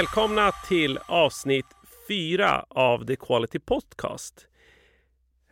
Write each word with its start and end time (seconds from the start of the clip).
Välkomna 0.00 0.52
till 0.68 0.98
avsnitt 1.06 1.66
fyra 2.08 2.64
av 2.68 3.06
The 3.06 3.16
Quality 3.16 3.58
Podcast. 3.58 4.46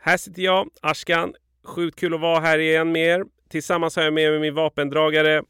Här 0.01 0.17
sitter 0.17 0.43
jag, 0.43 0.69
Ashkan. 0.83 1.35
Sjukt 1.65 1.99
kul 1.99 2.15
att 2.15 2.21
vara 2.21 2.41
här 2.41 2.59
igen 2.59 2.93
med 2.93 3.03
er. 3.03 3.25
Tillsammans 3.49 3.97
har 3.97 4.03
jag 4.03 4.13
med 4.13 4.31
mig 4.31 4.41
min 4.41 4.55
vapendragare. 4.55 5.43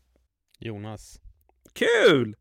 Jonas. 0.58 1.20
Kul! 1.72 2.36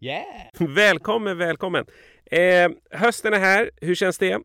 Yeah! 0.00 0.24
Välkommen, 0.74 1.38
välkommen. 1.38 1.86
Eh, 2.24 2.70
hösten 2.90 3.32
är 3.32 3.38
här. 3.38 3.70
Hur 3.76 3.94
känns 3.94 4.18
det? 4.18 4.38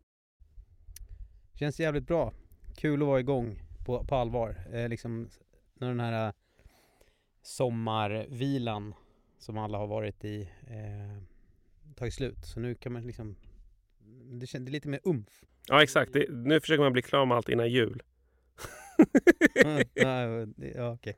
Känns 1.54 1.80
jävligt 1.80 2.06
bra. 2.06 2.32
Kul 2.76 3.02
att 3.02 3.08
vara 3.08 3.20
igång 3.20 3.62
på, 3.86 4.04
på 4.04 4.14
allvar. 4.14 4.56
Eh, 4.72 4.88
liksom 4.88 5.28
när 5.74 5.88
den 5.88 6.00
här 6.00 6.26
eh, 6.26 6.32
sommarvilan 7.42 8.94
som 9.38 9.58
alla 9.58 9.78
har 9.78 9.86
varit 9.86 10.24
i 10.24 10.50
eh, 10.66 11.29
tagit 12.00 12.14
slut. 12.14 12.44
Så 12.44 12.60
nu 12.60 12.74
kan 12.74 12.92
man 12.92 13.06
liksom 13.06 13.36
det, 14.40 14.46
känns, 14.46 14.64
det 14.64 14.70
är 14.70 14.72
lite 14.72 14.88
mer 14.88 15.00
umf. 15.04 15.28
Ja, 15.68 15.82
exakt. 15.82 16.12
Det, 16.12 16.30
nu 16.30 16.60
försöker 16.60 16.82
man 16.82 16.92
bli 16.92 17.02
klar 17.02 17.26
med 17.26 17.36
allt 17.36 17.48
innan 17.48 17.70
jul. 17.70 18.02
ja, 19.94 20.92
okej. 20.92 21.16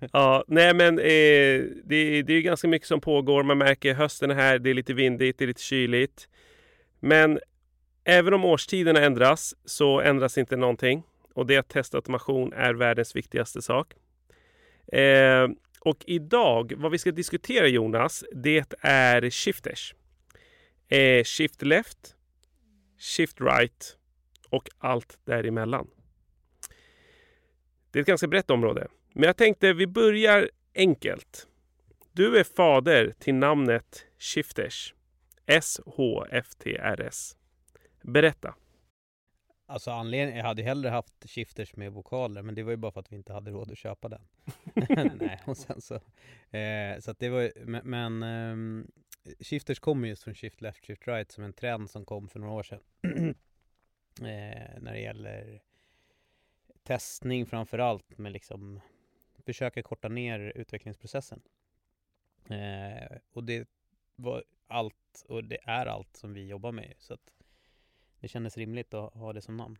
ja, 0.12 0.44
nej 0.48 0.74
men 0.74 0.98
eh, 0.98 1.64
det, 1.84 2.22
det 2.22 2.32
är 2.32 2.40
ganska 2.40 2.68
mycket 2.68 2.88
som 2.88 3.00
pågår. 3.00 3.42
Man 3.42 3.58
märker 3.58 3.94
hösten 3.94 4.30
är 4.30 4.34
här. 4.34 4.58
Det 4.58 4.70
är 4.70 4.74
lite 4.74 4.94
vindigt, 4.94 5.38
det 5.38 5.44
är 5.44 5.46
lite 5.46 5.62
kyligt. 5.62 6.28
Men 7.00 7.38
även 8.04 8.34
om 8.34 8.44
årstiderna 8.44 9.00
ändras 9.00 9.54
så 9.64 10.00
ändras 10.00 10.38
inte 10.38 10.56
någonting. 10.56 11.02
Och 11.34 11.46
det 11.46 11.54
är 11.54 11.58
att 11.58 11.68
testautomation 11.68 12.52
är 12.52 12.74
världens 12.74 13.16
viktigaste 13.16 13.62
sak. 13.62 13.94
Eh, 14.92 15.48
och 15.80 16.04
idag, 16.06 16.72
vad 16.76 16.90
vi 16.92 16.98
ska 16.98 17.10
diskutera 17.12 17.66
Jonas, 17.66 18.24
det 18.32 18.74
är 18.80 19.30
shifters. 19.30 19.94
Eh, 20.88 21.24
shift 21.24 21.62
left, 21.62 22.16
shift 22.98 23.40
right 23.40 23.96
och 24.48 24.68
allt 24.78 25.18
däremellan. 25.24 25.90
Det 27.90 27.98
är 27.98 28.00
ett 28.00 28.06
ganska 28.06 28.28
brett 28.28 28.50
område. 28.50 28.88
Men 29.12 29.22
jag 29.22 29.36
tänkte 29.36 29.72
vi 29.72 29.86
börjar 29.86 30.50
enkelt. 30.74 31.48
Du 32.12 32.38
är 32.38 32.44
fader 32.44 33.14
till 33.18 33.34
namnet 33.34 34.06
Shifters. 34.18 34.94
S-H-F-T-R-S. 35.46 37.36
Berätta. 38.02 38.54
Alltså 39.66 39.90
anledningen, 39.90 40.38
jag 40.38 40.46
hade 40.46 40.62
hellre 40.62 40.88
haft 40.88 41.30
shifters 41.30 41.76
med 41.76 41.92
vokaler 41.92 42.42
men 42.42 42.54
det 42.54 42.62
var 42.62 42.70
ju 42.70 42.76
bara 42.76 42.92
för 42.92 43.00
att 43.00 43.12
vi 43.12 43.16
inte 43.16 43.32
hade 43.32 43.50
råd 43.50 43.72
att 43.72 43.78
köpa 43.78 44.08
den. 44.08 44.20
Nej, 45.20 45.42
och 45.46 45.56
sen 45.56 45.80
så. 45.80 45.94
Eh, 46.56 46.98
så 47.00 47.10
att 47.10 47.18
det 47.18 47.28
var 47.28 47.52
men, 47.66 47.82
men 47.90 48.22
eh, 48.22 48.86
shifters 49.40 49.78
kommer 49.78 50.08
just 50.08 50.22
från 50.22 50.34
shift 50.34 50.60
left, 50.60 50.86
shift 50.86 51.08
right 51.08 51.32
som 51.32 51.44
en 51.44 51.52
trend 51.52 51.90
som 51.90 52.04
kom 52.04 52.28
för 52.28 52.38
några 52.38 52.52
år 52.52 52.62
sedan. 52.62 52.80
eh, 54.20 54.80
när 54.80 54.92
det 54.92 55.00
gäller 55.00 55.62
testning 56.82 57.46
framför 57.46 57.78
allt 57.78 58.18
med 58.18 58.32
liksom 58.32 58.80
försöka 59.46 59.82
korta 59.82 60.08
ner 60.08 60.52
utvecklingsprocessen. 60.54 61.42
Eh, 62.50 63.18
och 63.32 63.44
det 63.44 63.68
var 64.16 64.44
allt 64.66 65.24
och 65.28 65.44
det 65.44 65.58
är 65.62 65.86
allt 65.86 66.16
som 66.16 66.34
vi 66.34 66.46
jobbar 66.46 66.72
med 66.72 66.94
så 66.98 67.14
att 67.14 67.32
det 68.20 68.28
kändes 68.28 68.56
rimligt 68.56 68.94
att 68.94 69.14
ha 69.14 69.32
det 69.32 69.42
som 69.42 69.56
namn. 69.56 69.78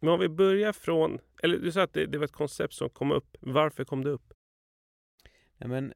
Men 0.00 0.08
om 0.08 0.20
vi 0.20 0.28
börjar 0.28 0.72
från, 0.72 1.18
eller 1.42 1.58
du 1.58 1.72
sa 1.72 1.82
att 1.82 1.92
det, 1.92 2.06
det 2.06 2.18
var 2.18 2.24
ett 2.24 2.32
koncept 2.32 2.74
som 2.74 2.90
kom 2.90 3.12
upp. 3.12 3.36
Varför 3.40 3.84
kom 3.84 4.04
det 4.04 4.10
upp? 4.10 4.34
Ja, 5.56 5.68
men 5.68 5.92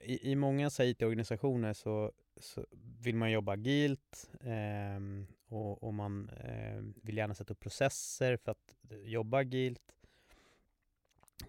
i, 0.00 0.30
i 0.30 0.34
många 0.34 0.70
IT-organisationer 0.80 1.72
så, 1.72 2.12
så, 2.36 2.66
vill 3.02 3.16
man 3.16 3.30
jobba 3.30 3.52
agilt 3.52 4.30
eh, 4.40 5.00
och, 5.48 5.82
och, 5.82 5.94
man 5.94 6.28
eh, 6.28 6.82
vill 7.02 7.16
gärna 7.16 7.34
sätta 7.34 7.52
upp 7.52 7.60
processer 7.60 8.36
för 8.36 8.52
att 8.52 8.76
eh, 8.90 8.98
jobba 8.98 9.38
agilt. 9.38 9.96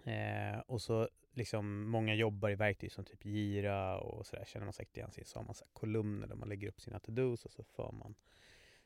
Eh, 0.04 0.58
och 0.58 0.82
så 0.82 1.08
liksom 1.32 1.88
många 1.88 2.14
jobbar 2.14 2.50
i 2.50 2.54
verktyg 2.54 2.92
som 2.92 3.04
typ 3.04 3.24
Gira 3.24 3.98
och 3.98 4.26
sådär 4.26 4.44
känner 4.44 4.66
man 4.66 4.72
säkert 4.72 4.96
igen 4.96 5.10
sig 5.10 5.24
så 5.24 5.38
har 5.38 5.44
man 5.44 5.54
så 5.54 5.64
kolumner 5.72 6.26
där 6.26 6.34
man 6.34 6.48
lägger 6.48 6.68
upp 6.68 6.80
sina 6.80 6.98
to-dos 6.98 7.44
och 7.44 7.52
så 7.52 7.64
för 7.64 7.92
man 7.92 8.14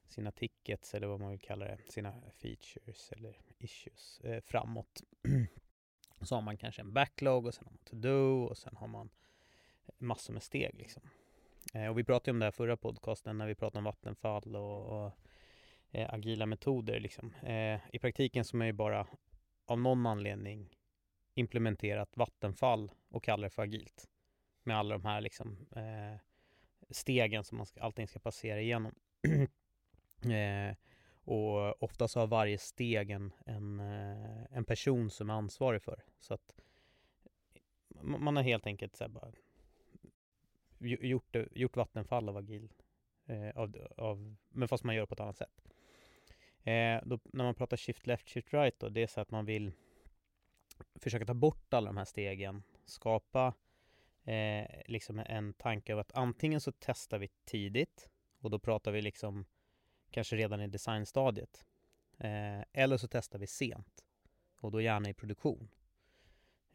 sina 0.09 0.33
tickets 0.33 0.95
eller 0.95 1.07
vad 1.07 1.21
man 1.21 1.31
vill 1.31 1.41
kalla 1.41 1.65
det, 1.65 1.79
sina 1.89 2.15
features 2.33 3.13
eller 3.13 3.41
issues 3.59 4.21
eh, 4.21 4.41
framåt. 4.41 5.03
så 6.23 6.35
har 6.35 6.43
man 6.43 6.57
kanske 6.57 6.83
en 6.83 6.93
backlog 6.93 7.47
och 7.47 7.55
sen 7.55 7.65
har 7.65 7.73
man 7.73 7.79
to-do 7.85 8.47
och 8.49 8.59
sen 8.59 8.77
har 8.77 8.87
man 8.87 9.11
massor 9.99 10.33
med 10.33 10.43
steg 10.43 10.75
liksom. 10.75 11.03
Eh, 11.75 11.87
och 11.87 11.99
vi 11.99 12.05
pratade 12.05 12.31
om 12.31 12.39
det 12.39 12.47
här 12.47 12.51
förra 12.51 12.77
podcasten 12.77 13.39
när 13.39 13.47
vi 13.47 13.55
pratade 13.55 13.79
om 13.79 13.85
vattenfall 13.85 14.57
och, 14.57 15.07
och 15.07 15.13
eh, 15.91 16.15
agila 16.15 16.47
metoder 16.47 17.01
liksom. 17.01 17.35
Eh, 17.35 17.81
I 17.93 17.99
praktiken 18.01 18.45
så 18.45 18.57
är 18.57 18.59
man 18.59 18.67
ju 18.67 18.73
bara 18.73 19.07
av 19.67 19.81
någon 19.81 20.07
anledning 20.07 20.77
implementerat 21.35 22.17
vattenfall 22.17 22.91
och 23.09 23.25
kallar 23.25 23.45
det 23.45 23.51
för 23.51 23.63
agilt. 23.63 24.09
Med 24.63 24.77
alla 24.77 24.99
de 24.99 25.05
här 25.05 25.21
liksom 25.21 25.67
eh, 25.77 26.21
stegen 26.91 27.45
som 27.45 27.57
man 27.57 27.67
ska, 27.67 27.81
allting 27.81 28.09
ska 28.09 28.19
passera 28.19 28.61
igenom. 28.61 28.95
Eh, 30.17 30.77
och 31.25 31.83
ofta 31.83 32.09
så 32.09 32.21
har 32.21 32.27
varje 32.27 32.59
steg 32.59 33.11
en, 33.11 33.33
en, 33.47 33.81
eh, 33.81 34.45
en, 34.51 34.65
person 34.65 35.11
som 35.11 35.31
är 35.31 35.35
ansvarig 35.35 35.83
för. 35.83 36.05
Så 36.19 36.35
att 36.35 36.55
man 38.03 38.37
har 38.37 38.43
helt 38.43 38.67
enkelt 38.67 38.97
så 38.97 39.09
bara 39.09 39.33
gjort, 40.79 41.37
gjort 41.51 41.77
vattenfall 41.77 42.29
av 42.29 42.37
agil. 42.37 42.73
Eh, 43.27 43.51
av, 43.57 43.77
av, 43.97 44.37
men 44.49 44.69
fast 44.69 44.85
man 44.85 44.95
gör 44.95 45.03
det 45.03 45.07
på 45.07 45.15
ett 45.15 45.21
annat 45.21 45.37
sätt. 45.37 45.63
Eh, 46.63 47.01
då, 47.05 47.19
när 47.25 47.45
man 47.45 47.55
pratar 47.55 47.77
shift 47.77 48.07
left, 48.07 48.29
shift 48.29 48.55
right 48.55 48.81
då, 48.81 48.89
det 48.89 49.03
är 49.03 49.07
så 49.07 49.21
att 49.21 49.31
man 49.31 49.45
vill 49.45 49.73
försöka 50.95 51.25
ta 51.27 51.35
bort 51.35 51.75
alla 51.75 51.87
de 51.87 51.97
här 51.97 52.05
stegen, 52.05 52.63
skapa 52.85 53.55
eh, 54.25 54.67
liksom 54.87 55.19
en 55.19 55.55
tanke 55.55 55.93
av 55.93 55.99
att 55.99 56.13
antingen 56.13 56.61
så 56.61 56.73
testar 56.79 57.19
vi 57.19 57.29
tidigt 57.45 58.09
och 58.39 58.51
då 58.51 58.59
pratar 58.59 58.93
vi 58.93 59.03
liksom 59.03 59.47
kanske 60.11 60.37
redan 60.37 60.61
i 60.61 60.67
designstadiet. 60.67 61.65
Eh, 62.19 62.61
eller 62.73 62.97
så 62.97 63.09
testar 63.09 63.39
vi 63.39 63.47
sent 63.47 64.05
och 64.61 64.71
då 64.71 64.81
gärna 64.81 65.09
i 65.09 65.15
produktion. 65.15 65.69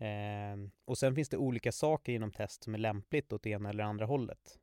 Eh, 0.02 0.58
och 0.86 0.98
sen 0.98 1.16
finns 1.16 1.30
det 1.30 1.38
olika 1.38 1.72
saker 1.72 2.14
inom 2.14 2.32
test 2.32 2.64
som 2.64 2.74
är 2.74 2.78
lämpligt 2.78 3.34
åt 3.34 3.46
ena 3.46 3.70
eller 3.70 3.84
andra 3.84 4.06
hållet. 4.06 4.60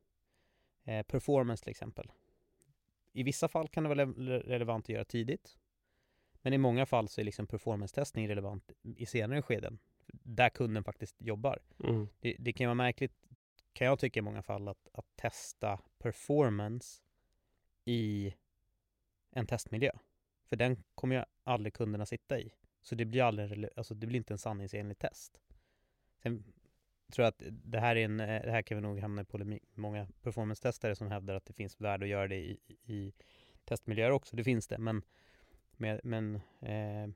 Eh, 0.83 1.03
performance 1.03 1.63
till 1.63 1.71
exempel. 1.71 2.11
I 3.11 3.23
vissa 3.23 3.47
fall 3.47 3.67
kan 3.67 3.83
det 3.83 3.89
vara 3.89 4.05
relevant 4.05 4.85
att 4.85 4.89
göra 4.89 5.05
tidigt. 5.05 5.57
Men 6.41 6.53
i 6.53 6.57
många 6.57 6.85
fall 6.85 7.07
så 7.07 7.21
är 7.21 7.25
liksom 7.25 7.47
performance-testning 7.47 8.27
relevant 8.27 8.71
i 8.81 9.05
senare 9.05 9.41
skeden. 9.41 9.79
Där 10.07 10.49
kunden 10.49 10.83
faktiskt 10.83 11.21
jobbar. 11.21 11.59
Mm. 11.83 12.07
Det, 12.19 12.35
det, 12.39 12.53
kan 12.53 12.67
vara 12.67 12.75
märkligt, 12.75 13.27
kan 13.73 13.87
jag 13.87 13.99
tycka 13.99 14.19
i 14.19 14.23
många 14.23 14.41
fall, 14.41 14.67
att, 14.67 14.89
att 14.93 15.05
testa 15.15 15.79
performance 15.97 17.01
i 17.85 18.33
en 19.31 19.47
testmiljö. 19.47 19.91
För 20.45 20.55
den 20.55 20.83
kommer 20.95 21.15
ju 21.15 21.23
aldrig 21.43 21.73
kunderna 21.73 22.05
sitta 22.05 22.39
i. 22.39 22.51
Så 22.81 22.95
det 22.95 23.05
blir 23.05 23.23
aldrig, 23.23 23.69
alltså 23.75 23.93
det 23.93 24.07
blir 24.07 24.17
inte 24.17 24.33
en 24.33 24.37
sanningsenlig 24.37 24.97
test. 24.97 25.41
Sen 26.23 26.43
tror 27.11 27.23
jag 27.23 27.27
att 27.27 27.43
det 27.49 27.79
här 27.79 27.95
är 27.95 28.05
en, 28.05 28.19
eh, 28.19 28.41
det 28.41 28.51
här 28.51 28.61
kan 28.61 28.77
vi 28.77 28.81
nog 28.81 28.99
hamna 28.99 29.21
i 29.21 29.25
polemik 29.25 29.63
många 29.73 30.07
performance-testare 30.21 30.95
som 30.95 31.07
hävdar 31.07 31.35
att 31.35 31.45
det 31.45 31.53
finns 31.53 31.81
värde 31.81 32.05
att 32.05 32.09
göra 32.09 32.27
det 32.27 32.35
i, 32.35 32.59
i 32.85 33.13
testmiljöer 33.65 34.11
också. 34.11 34.35
Det 34.35 34.43
finns 34.43 34.67
det, 34.67 34.77
men, 34.77 35.01
med, 35.77 35.99
men 36.03 36.35
eh, 36.61 37.09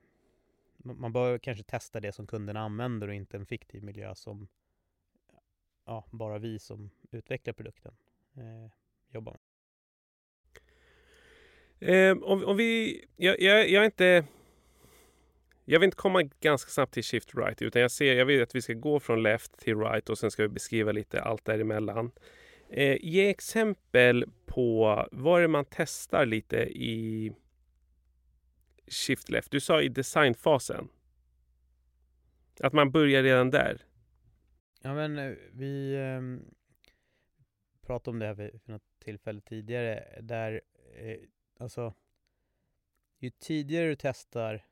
man 0.76 1.12
bör 1.12 1.38
kanske 1.38 1.64
testa 1.64 2.00
det 2.00 2.12
som 2.12 2.26
kunderna 2.26 2.60
använder 2.60 3.08
och 3.08 3.14
inte 3.14 3.36
en 3.36 3.46
fiktiv 3.46 3.82
miljö 3.82 4.14
som 4.14 4.48
ja, 5.84 6.04
bara 6.10 6.38
vi 6.38 6.58
som 6.58 6.90
utvecklar 7.10 7.54
produkten 7.54 7.94
eh, 8.34 8.70
jobbar 9.08 9.32
med. 9.32 9.40
Eh, 11.78 12.18
om, 12.22 12.44
om, 12.44 12.56
vi... 12.56 13.04
Jag, 13.16 13.40
jag, 13.40 13.70
jag 13.70 13.82
är 13.82 13.86
inte... 13.86 14.24
Jag 15.64 15.80
vill 15.80 15.84
inte 15.84 15.96
komma 15.96 16.22
ganska 16.22 16.70
snabbt 16.70 16.94
till 16.94 17.04
shift 17.04 17.34
right 17.34 17.62
utan 17.62 17.82
jag 17.82 17.90
ser, 17.90 18.14
jag 18.14 18.26
vill 18.26 18.42
att 18.42 18.54
vi 18.54 18.62
ska 18.62 18.72
gå 18.72 19.00
från 19.00 19.22
left 19.22 19.58
till 19.58 19.76
right 19.76 20.10
och 20.10 20.18
sen 20.18 20.30
ska 20.30 20.42
vi 20.42 20.48
beskriva 20.48 20.92
lite 20.92 21.22
allt 21.22 21.44
däremellan. 21.44 22.10
Eh, 22.68 22.96
ge 23.00 23.28
exempel 23.28 24.24
på 24.46 25.08
vad 25.12 25.40
det 25.40 25.44
är 25.44 25.48
man 25.48 25.64
testar 25.70 26.26
lite 26.26 26.56
i 26.56 27.32
shift 28.88 29.28
left. 29.28 29.50
Du 29.50 29.60
sa 29.60 29.82
i 29.82 29.88
designfasen. 29.88 30.88
Att 32.60 32.72
man 32.72 32.90
börjar 32.90 33.22
redan 33.22 33.50
där. 33.50 33.82
Ja 34.82 34.94
men 34.94 35.18
eh, 35.18 35.32
vi 35.52 35.94
eh, 35.94 36.20
pratade 37.86 38.10
om 38.10 38.18
det 38.18 38.26
här 38.26 38.34
vid 38.34 38.60
något 38.64 38.82
tillfälle 38.98 39.40
tidigare 39.40 40.20
där 40.22 40.60
eh, 40.96 41.16
Alltså, 41.58 41.94
ju 43.18 43.30
tidigare 43.30 43.86
du 43.86 43.96
testar 43.96 44.66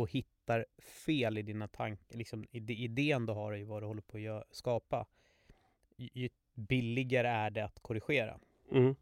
och 0.00 0.10
hittar 0.10 0.66
fel 0.78 1.38
i 1.38 1.42
dina 1.42 1.68
tankar, 1.68 2.16
liksom 2.16 2.44
idén 2.52 3.26
du 3.26 3.32
har 3.32 3.56
i 3.56 3.64
vad 3.64 3.82
du 3.82 3.86
håller 3.86 4.02
på 4.02 4.36
att 4.38 4.56
skapa, 4.56 5.06
ju 5.96 6.28
billigare 6.54 7.28
är 7.28 7.50
det 7.50 7.64
att 7.64 7.80
korrigera. 7.82 8.40
Mm. 8.72 8.94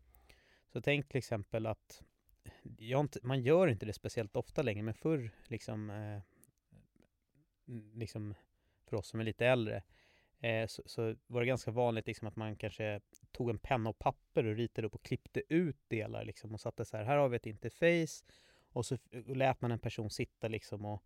Så 0.73 0.81
tänk 0.81 1.09
till 1.09 1.19
exempel 1.19 1.67
att 1.67 2.03
inte, 2.79 3.19
man 3.23 3.43
gör 3.43 3.69
inte 3.69 3.87
det 3.87 3.93
speciellt 3.93 4.37
ofta 4.37 4.63
längre, 4.63 4.83
men 4.83 4.95
förr 4.95 5.31
liksom, 5.49 5.91
eh, 5.91 6.21
liksom 7.95 8.35
för 8.85 8.97
oss 8.97 9.09
som 9.09 9.21
är 9.21 9.25
lite 9.25 9.47
äldre 9.47 9.83
eh, 10.41 10.67
så, 10.67 10.83
så, 10.87 11.15
var 11.27 11.41
det 11.41 11.47
ganska 11.47 11.71
vanligt 11.71 12.07
liksom 12.07 12.29
att 12.29 12.37
man 12.37 12.57
kanske 12.57 13.01
tog 13.33 13.51
en 13.51 13.59
penna 13.59 13.91
och 13.91 13.99
papper 13.99 14.47
och 14.47 14.57
ritade 14.57 14.87
upp 14.87 14.95
och 14.95 15.05
klippte 15.05 15.43
ut 15.49 15.77
delar 15.89 16.25
liksom 16.25 16.55
och 16.55 16.61
satte 16.61 16.85
så 16.85 16.97
här, 16.97 17.05
här 17.05 17.17
har 17.17 17.29
vi 17.29 17.37
ett 17.37 17.47
interface 17.47 18.25
och 18.79 18.87
så 18.87 18.99
och 19.29 19.37
lät 19.37 19.61
man 19.61 19.73
en 19.73 19.79
person 19.79 20.11
sitta 20.11 20.49
liksom 20.49 20.85
och, 20.85 21.03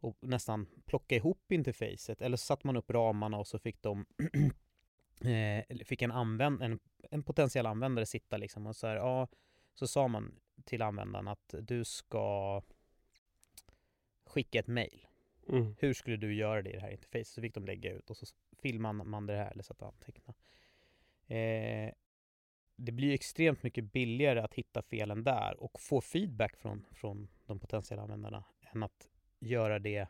och 0.00 0.16
nästan 0.20 0.66
plocka 0.86 1.16
ihop 1.16 1.52
interfacet 1.52 2.22
eller 2.22 2.36
så 2.36 2.44
satte 2.44 2.66
man 2.66 2.76
upp 2.76 2.90
ramarna 2.90 3.36
och 3.36 3.46
så 3.46 3.58
fick 3.58 3.82
de 3.82 4.06
eh, 5.30 5.84
fick 5.84 6.02
en, 6.02 6.10
använd, 6.10 6.62
en, 6.62 6.78
en 7.10 7.22
potentiell 7.22 7.66
användare 7.66 8.06
sitta 8.06 8.36
liksom 8.36 8.66
och 8.66 8.76
så 8.76 8.86
här, 8.86 8.96
ja, 8.96 9.28
så 9.74 9.86
sa 9.86 10.08
man 10.08 10.40
till 10.64 10.82
användaren 10.82 11.28
att 11.28 11.54
du 11.62 11.84
ska 11.84 12.62
skicka 14.26 14.58
ett 14.58 14.66
mail. 14.66 15.06
Mm. 15.48 15.74
Hur 15.78 15.94
skulle 15.94 16.16
du 16.16 16.34
göra 16.34 16.62
det 16.62 16.70
i 16.70 16.72
det 16.72 16.80
här 16.80 16.90
interfacet? 16.90 17.26
Så 17.26 17.40
fick 17.40 17.54
de 17.54 17.64
lägga 17.64 17.92
ut 17.92 18.10
och 18.10 18.16
så 18.16 18.26
filmade 18.62 19.04
man 19.04 19.26
det 19.26 19.36
här 19.36 19.50
eller 19.50 19.62
satt 19.62 19.82
anteckna. 19.82 20.34
Eh, 21.26 21.92
det 22.76 22.92
blir 22.92 23.14
extremt 23.14 23.62
mycket 23.62 23.92
billigare 23.92 24.40
att 24.40 24.54
hitta 24.54 24.82
felen 24.82 25.24
där 25.24 25.62
och 25.62 25.80
få 25.80 26.00
feedback 26.00 26.56
från, 26.56 26.86
från 26.92 27.28
de 27.46 27.60
potentiella 27.60 28.02
användarna 28.02 28.44
än 28.60 28.82
att 28.82 29.08
göra 29.38 29.78
det 29.78 30.08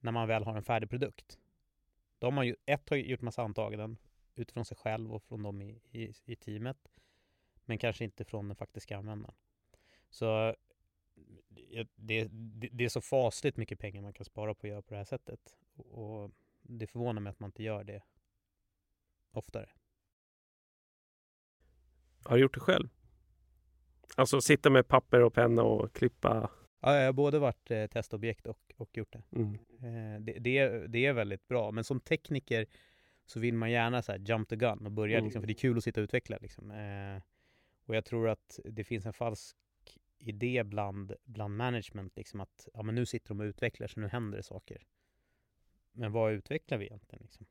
när 0.00 0.12
man 0.12 0.28
väl 0.28 0.44
har 0.44 0.56
en 0.56 0.62
färdig 0.62 0.90
produkt. 0.90 1.38
De 2.18 2.36
har 2.36 2.44
ju, 2.44 2.56
ett 2.66 2.88
har 2.88 2.96
gjort 2.96 3.20
massa 3.20 3.42
antaganden 3.42 3.96
utifrån 4.34 4.64
sig 4.64 4.76
själv 4.76 5.12
och 5.12 5.22
från 5.22 5.42
dem 5.42 5.62
i, 5.62 5.80
i, 5.90 6.14
i 6.24 6.36
teamet. 6.36 6.92
Men 7.64 7.78
kanske 7.78 8.04
inte 8.04 8.24
från 8.24 8.48
den 8.48 8.56
faktiska 8.56 8.96
användaren. 8.98 9.34
Så 10.10 10.54
det, 11.48 11.88
det, 11.94 12.28
det, 12.72 12.84
är 12.84 12.88
så 12.88 13.00
fasligt 13.00 13.56
mycket 13.56 13.78
pengar 13.78 14.02
man 14.02 14.12
kan 14.12 14.24
spara 14.24 14.54
på 14.54 14.66
att 14.66 14.70
göra 14.70 14.82
på 14.82 14.94
det 14.94 14.98
här 14.98 15.04
sättet. 15.04 15.56
Och 15.76 16.30
det 16.62 16.86
förvånar 16.86 17.20
mig 17.20 17.30
att 17.30 17.40
man 17.40 17.48
inte 17.48 17.62
gör 17.62 17.84
det 17.84 18.02
oftare. 19.30 19.70
Har 22.24 22.36
du 22.36 22.42
gjort 22.42 22.54
det 22.54 22.60
själv? 22.60 22.88
Alltså 24.16 24.40
sitta 24.40 24.70
med 24.70 24.88
papper 24.88 25.22
och 25.22 25.34
penna 25.34 25.62
och 25.62 25.92
klippa? 25.92 26.50
Ja, 26.80 26.96
jag 26.96 27.06
har 27.06 27.12
både 27.12 27.38
varit 27.38 27.70
eh, 27.70 27.86
testobjekt 27.86 28.46
och, 28.46 28.72
och 28.76 28.96
gjort 28.96 29.12
det. 29.12 29.22
Mm. 29.32 29.54
Eh, 29.54 30.20
det, 30.20 30.32
det, 30.32 30.58
är, 30.58 30.88
det 30.88 31.06
är 31.06 31.12
väldigt 31.12 31.48
bra, 31.48 31.70
men 31.70 31.84
som 31.84 32.00
tekniker 32.00 32.66
så 33.26 33.40
vill 33.40 33.54
man 33.54 33.70
gärna 33.70 34.02
så 34.02 34.12
här 34.12 34.18
jump 34.18 34.48
the 34.48 34.56
gun 34.56 34.86
och 34.86 34.92
börja, 34.92 35.16
mm. 35.16 35.24
liksom, 35.24 35.42
för 35.42 35.46
det 35.46 35.52
är 35.52 35.58
kul 35.58 35.78
att 35.78 35.84
sitta 35.84 36.00
och 36.00 36.04
utveckla. 36.04 36.38
Liksom. 36.40 36.70
Eh, 36.70 37.22
och 37.86 37.96
jag 37.96 38.04
tror 38.04 38.28
att 38.28 38.60
det 38.64 38.84
finns 38.84 39.06
en 39.06 39.12
falsk 39.12 39.56
idé 40.18 40.64
bland, 40.64 41.14
bland 41.24 41.56
management, 41.56 42.16
liksom 42.16 42.40
att 42.40 42.68
ja, 42.74 42.82
men 42.82 42.94
nu 42.94 43.06
sitter 43.06 43.28
de 43.28 43.40
och 43.40 43.44
utvecklar 43.44 43.86
så 43.86 44.00
nu 44.00 44.08
händer 44.08 44.36
det 44.36 44.42
saker. 44.42 44.86
Men 45.92 46.12
vad 46.12 46.32
utvecklar 46.32 46.78
vi 46.78 46.86
egentligen? 46.86 47.22
Liksom? 47.22 47.46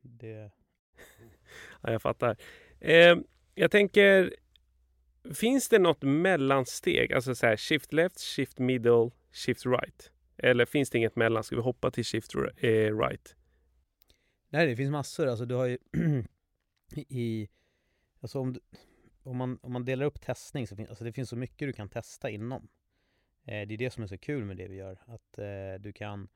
Det... 0.00 0.50
ja, 1.82 1.92
jag 1.92 2.02
fattar. 2.02 2.36
Eh, 2.80 3.16
jag 3.58 3.70
tänker, 3.70 4.34
finns 5.34 5.68
det 5.68 5.78
något 5.78 6.02
mellansteg? 6.02 7.12
Alltså 7.12 7.34
så 7.34 7.46
här, 7.46 7.56
shift 7.56 7.92
left, 7.92 8.20
shift 8.20 8.58
middle, 8.58 9.10
shift 9.32 9.66
right? 9.66 10.12
Eller 10.36 10.64
finns 10.64 10.90
det 10.90 10.98
inget 10.98 11.16
mellan? 11.16 11.44
Ska 11.44 11.56
vi 11.56 11.62
hoppa 11.62 11.90
till 11.90 12.04
shift 12.04 12.34
eh, 12.34 12.70
right? 12.98 13.36
Nej, 14.48 14.66
det 14.66 14.76
finns 14.76 14.90
massor. 14.90 15.26
Alltså 15.26 15.44
du 15.44 15.54
har 15.54 15.66
ju 15.66 15.78
i... 17.08 17.48
Alltså 18.20 18.40
om, 18.40 18.52
du, 18.52 18.60
om, 19.22 19.36
man, 19.36 19.58
om 19.62 19.72
man 19.72 19.84
delar 19.84 20.06
upp 20.06 20.20
testning 20.20 20.66
så 20.66 20.76
finns 20.76 20.88
alltså 20.88 21.04
det 21.04 21.12
finns 21.12 21.28
så 21.28 21.36
mycket 21.36 21.68
du 21.68 21.72
kan 21.72 21.88
testa 21.88 22.30
inom. 22.30 22.68
Eh, 23.44 23.66
det 23.68 23.74
är 23.74 23.78
det 23.78 23.90
som 23.90 24.02
är 24.02 24.06
så 24.06 24.18
kul 24.18 24.44
med 24.44 24.56
det 24.56 24.68
vi 24.68 24.76
gör. 24.76 24.98
Att 25.06 25.38
eh, 25.38 25.80
du 25.80 25.92
kan 25.92 26.28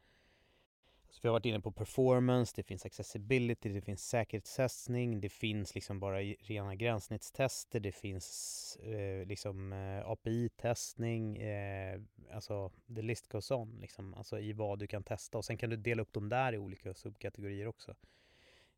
så 1.12 1.18
vi 1.22 1.28
har 1.28 1.32
varit 1.32 1.46
inne 1.46 1.60
på 1.60 1.72
performance, 1.72 2.52
det 2.56 2.62
finns 2.62 2.86
accessibility, 2.86 3.68
det 3.68 3.80
finns 3.80 4.08
säkerhetstestning, 4.08 5.20
det 5.20 5.28
finns 5.28 5.74
liksom 5.74 6.00
bara 6.00 6.20
rena 6.20 6.74
gränssnittstester, 6.74 7.80
det 7.80 7.92
finns 7.92 8.76
eh, 8.76 9.26
liksom 9.26 9.72
eh, 9.72 10.08
API-testning, 10.10 11.36
eh, 11.36 12.00
alltså 12.32 12.70
the 12.94 13.02
list 13.02 13.28
goes 13.28 13.50
on, 13.50 13.78
liksom, 13.80 14.14
alltså 14.14 14.38
i 14.38 14.52
vad 14.52 14.78
du 14.78 14.86
kan 14.86 15.02
testa 15.04 15.38
och 15.38 15.44
sen 15.44 15.58
kan 15.58 15.70
du 15.70 15.76
dela 15.76 16.02
upp 16.02 16.12
dem 16.12 16.28
där 16.28 16.52
i 16.52 16.58
olika 16.58 16.94
subkategorier 16.94 17.66
också. 17.66 17.94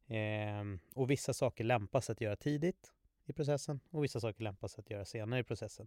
Ehm, 0.06 0.78
och 0.94 1.10
vissa 1.10 1.32
saker 1.32 1.64
lämpas 1.64 2.10
att 2.10 2.20
göra 2.20 2.36
tidigt 2.36 2.92
i 3.26 3.32
processen 3.32 3.80
och 3.90 4.04
vissa 4.04 4.20
saker 4.20 4.42
lämpas 4.42 4.78
att 4.78 4.90
göra 4.90 5.04
senare 5.04 5.40
i 5.40 5.44
processen. 5.44 5.86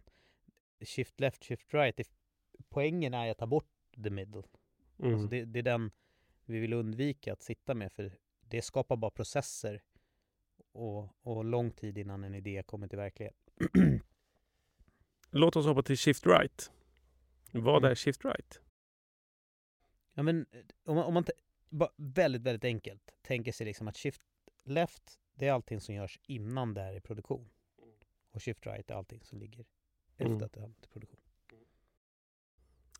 Shift 0.80 1.20
left, 1.20 1.44
shift 1.44 1.74
right, 1.74 2.00
poängen 2.68 3.14
är 3.14 3.30
att 3.30 3.38
ta 3.38 3.46
bort 3.46 3.70
the 4.04 4.10
middle. 4.10 4.42
Mm. 4.98 5.12
Alltså 5.12 5.28
det, 5.28 5.44
det 5.44 5.58
är 5.58 5.62
den 5.62 5.90
vi 6.48 6.58
vill 6.58 6.72
undvika 6.72 7.32
att 7.32 7.42
sitta 7.42 7.74
med 7.74 7.92
för 7.92 8.18
det 8.40 8.62
skapar 8.62 8.96
bara 8.96 9.10
processer 9.10 9.82
och, 10.72 11.08
och 11.22 11.44
lång 11.44 11.70
tid 11.70 11.98
innan 11.98 12.24
en 12.24 12.34
idé 12.34 12.62
kommer 12.66 12.88
till 12.88 12.98
verklighet. 12.98 13.50
Låt 15.30 15.56
oss 15.56 15.66
hoppa 15.66 15.82
till 15.82 15.98
Shift 15.98 16.26
Right. 16.26 16.70
Vad 17.52 17.78
mm. 17.78 17.90
är 17.90 17.94
Shift 17.94 18.24
Right? 18.24 18.60
Ja 20.14 20.22
men 20.22 20.46
om 20.84 20.96
man, 20.96 21.04
om 21.04 21.14
man 21.14 21.24
bara 21.68 21.90
väldigt, 21.96 22.42
väldigt 22.42 22.64
enkelt 22.64 23.14
tänker 23.22 23.52
sig 23.52 23.66
liksom 23.66 23.88
att 23.88 23.96
Shift 23.96 24.22
Left 24.64 25.18
det 25.34 25.46
är 25.46 25.52
allting 25.52 25.80
som 25.80 25.94
görs 25.94 26.18
innan 26.22 26.74
det 26.74 26.80
är 26.80 26.92
i 26.92 27.00
produktion. 27.00 27.50
Och 28.30 28.42
Shift 28.42 28.66
Right 28.66 28.90
är 28.90 28.94
allting 28.94 29.24
som 29.24 29.38
ligger 29.38 29.66
efter 30.16 30.26
mm. 30.26 30.44
att 30.44 30.52
det 30.52 30.60
är 30.60 30.68
i 30.68 30.88
produktion. 30.92 31.20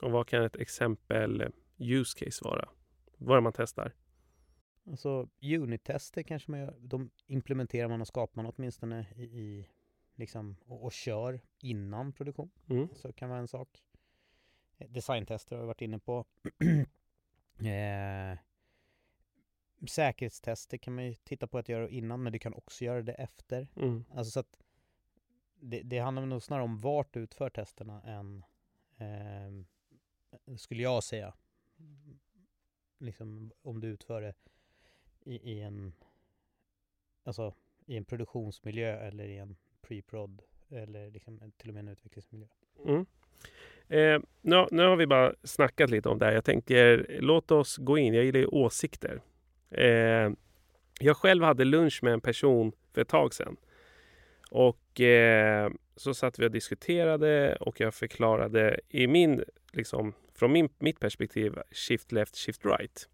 Och 0.01 0.11
vad 0.11 0.29
kan 0.29 0.45
ett 0.45 0.57
exempel 0.57 1.41
eh, 1.41 1.49
use 1.79 2.19
case 2.25 2.45
vara? 2.45 2.69
Vad 3.19 3.37
är 3.37 3.41
man 3.41 3.53
testar? 3.53 3.93
Alltså 4.87 5.29
unit-tester 5.43 6.23
kanske 6.23 6.51
man 6.51 6.61
gör. 6.61 6.77
De 6.81 7.11
implementerar 7.27 7.89
man 7.89 8.01
och 8.01 8.07
skapar 8.07 8.43
man 8.43 8.53
åtminstone 8.57 9.07
i, 9.17 9.23
i 9.23 9.69
liksom, 10.15 10.57
och, 10.67 10.85
och, 10.85 10.93
kör 10.93 11.41
innan 11.63 12.13
produktion. 12.13 12.51
Mm. 12.71 12.89
Så 12.95 13.13
kan 13.13 13.29
vara 13.29 13.39
en 13.39 13.49
sak. 13.49 13.83
Designtester 14.89 15.57
har 15.57 15.63
vi 15.63 15.67
varit 15.67 15.81
inne 15.81 15.99
på. 15.99 16.25
eh, 17.59 18.39
säkerhetstester 19.87 20.79
kan 20.79 20.95
man 20.95 21.05
ju 21.05 21.15
titta 21.15 21.47
på 21.47 21.59
att 21.59 21.69
göra 21.69 21.89
innan, 21.89 22.23
men 22.23 22.33
du 22.33 22.39
kan 22.39 22.55
också 22.55 22.85
göra 22.85 23.03
det 23.03 23.13
efter. 23.13 23.69
Mm. 23.77 24.05
Alltså 24.11 24.31
så 24.31 24.41
att 24.41 24.59
det, 25.61 25.83
det 25.83 25.99
handlar 25.99 26.27
nog 26.27 26.43
snarare 26.43 26.65
om 26.65 26.79
vart 26.79 27.15
du 27.15 27.21
utför 27.21 27.51
testerna 27.51 28.03
än, 28.03 28.45
eh, 28.97 30.57
skulle 30.57 30.83
jag 30.83 31.05
säga, 31.05 31.35
liksom, 32.99 33.51
om 33.63 33.81
du 33.81 33.89
utför 33.89 34.23
det 34.23 34.35
i, 35.25 35.53
i 35.53 35.61
en 35.61 35.93
alltså 37.25 37.55
i 37.87 37.97
en 37.97 38.05
produktionsmiljö 38.05 38.99
eller 38.99 39.25
i 39.25 39.39
en 39.39 39.57
pre-prod 39.83 40.43
eller 40.71 41.11
liksom 41.11 41.53
till 41.57 41.69
och 41.69 41.75
med 41.75 41.81
en 41.81 41.89
utvecklingsmiljö. 41.89 42.47
Mm. 42.85 43.07
Eh, 43.89 44.21
nu, 44.41 44.67
nu 44.71 44.83
har 44.83 44.97
vi 44.97 45.07
bara 45.07 45.35
snackat 45.43 45.91
lite 45.91 46.09
om 46.09 46.19
det 46.19 46.25
här. 46.25 46.33
Jag 46.33 46.45
tänker 46.45 47.07
låt 47.21 47.51
oss 47.51 47.77
gå 47.77 47.99
in. 47.99 48.15
Jag 48.15 48.25
gillar 48.25 48.41
ju 48.41 48.47
åsikter. 48.47 49.21
Eh, 49.71 50.31
jag 51.01 51.17
själv 51.17 51.45
hade 51.45 51.65
lunch 51.65 52.01
med 52.03 52.13
en 52.13 52.21
person 52.21 52.73
för 52.93 53.01
ett 53.01 53.09
tag 53.09 53.35
sedan. 53.35 53.57
Och 54.51 55.01
eh, 55.01 55.71
så 55.97 56.15
satt 56.15 56.39
vi 56.39 56.47
och 56.47 56.51
diskuterade 56.51 57.57
och 57.57 57.81
jag 57.81 57.95
förklarade 57.95 58.81
i 58.89 59.07
min 59.07 59.45
liksom, 59.73 60.13
från 60.39 60.53
min, 60.53 60.69
mitt 60.79 61.01
perspektiv 61.01 61.59
shift 61.71 62.13
left, 62.13 62.37
shift 62.37 62.65
right. 62.65 63.09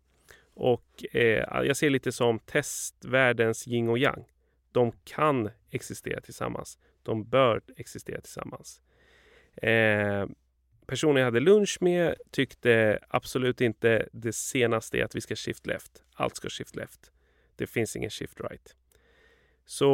Och 0.54 1.04
eh, 1.12 1.64
jag 1.64 1.76
ser 1.76 1.90
lite 1.90 2.12
som 2.12 2.38
testvärldens 2.38 3.68
yin 3.68 3.88
och 3.88 3.98
yang. 3.98 4.24
De 4.72 4.92
kan 5.04 5.50
existera 5.70 6.20
tillsammans. 6.20 6.78
De 7.02 7.24
bör 7.24 7.60
existera 7.76 8.20
tillsammans. 8.20 8.80
Eh, 9.56 10.26
personen 10.86 11.16
jag 11.16 11.24
hade 11.24 11.40
lunch 11.40 11.78
med 11.80 12.14
tyckte 12.30 12.98
absolut 13.08 13.60
inte 13.60 14.08
det 14.12 14.32
senaste 14.32 14.98
är 14.98 15.04
att 15.04 15.14
vi 15.14 15.20
ska 15.20 15.36
shift 15.36 15.66
left. 15.66 16.02
Allt 16.14 16.36
ska 16.36 16.48
shift 16.48 16.76
left. 16.76 17.12
Det 17.56 17.66
finns 17.66 17.96
ingen 17.96 18.10
shift 18.10 18.40
right. 18.40 18.76
Så 19.66 19.84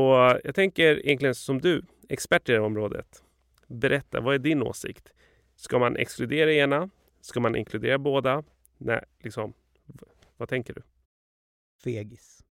jag 0.44 0.54
tänker 0.54 1.06
egentligen 1.06 1.34
som 1.34 1.60
du, 1.60 1.82
expert 2.08 2.48
i 2.48 2.52
det 2.52 2.58
här 2.58 2.64
området. 2.64 3.22
Berätta, 3.66 4.20
vad 4.20 4.34
är 4.34 4.38
din 4.38 4.62
åsikt? 4.62 5.12
Ska 5.56 5.78
man 5.78 5.96
exkludera 5.96 6.52
ena 6.52 6.90
Ska 7.20 7.40
man 7.40 7.56
inkludera 7.56 7.98
båda? 7.98 8.42
Nej, 8.78 9.04
liksom. 9.18 9.52
Vad 10.36 10.48
tänker 10.48 10.74
du? 10.74 10.82
Fegis. 11.84 12.44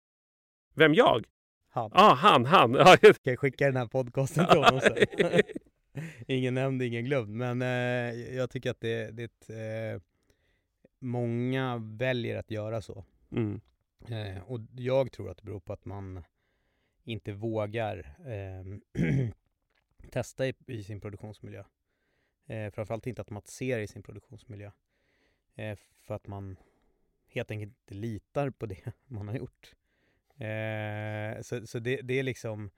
Vem 0.75 0.95
jag? 0.95 1.27
Han. 1.69 1.91
ah, 1.95 2.15
han, 2.15 2.45
han. 2.45 2.75
Ska 3.15 3.31
jag 3.31 3.39
skicka 3.39 3.67
den 3.67 3.77
här 3.77 3.87
podcasten 3.87 4.47
till 4.47 4.59
honom 4.59 4.81
sen? 4.81 4.97
ingen 6.27 6.55
nämnd, 6.55 6.83
ingen 6.83 7.05
glömd. 7.05 7.37
Men 7.37 7.63
eh, 7.63 8.37
jag 8.37 8.51
tycker 8.51 8.71
att 8.71 8.81
det, 8.81 9.11
det 9.11 9.51
eh, 9.51 10.01
många 10.99 11.79
väljer 11.79 12.37
att 12.37 12.51
göra 12.51 12.83
så. 12.83 13.05
Mm. 13.33 13.61
Eh, 14.09 14.43
och 14.43 14.61
jag 14.77 15.13
tror 15.13 15.31
att 15.31 15.37
det 15.37 15.45
beror 15.45 15.61
på 15.61 15.73
att 15.73 15.85
man 15.85 16.25
inte 17.05 17.33
vågar 17.33 18.17
eh, 18.27 18.65
testa 20.11 20.47
i, 20.47 20.55
i, 20.67 20.85
sin 20.85 21.01
produktionsmiljö. 21.01 21.65
Eh, 22.49 22.71
framförallt 22.71 23.07
inte 23.07 23.21
automatisera 23.21 23.83
i 23.83 23.87
sin 23.87 24.02
produktionsmiljö. 24.02 24.71
Eh, 25.55 25.78
för 26.00 26.14
att 26.14 26.26
man 26.26 26.57
helt 27.26 27.50
enkelt 27.50 27.73
inte 27.73 27.95
litar 27.95 28.50
på 28.50 28.67
det 28.67 28.93
man 29.07 29.28
har 29.28 29.35
gjort. 29.35 29.75
Eh, 30.37 31.43
så 31.43 31.67
så 31.67 31.78
det, 31.78 32.00
det 32.02 32.19
är 32.19 32.23
liksom, 32.23 32.71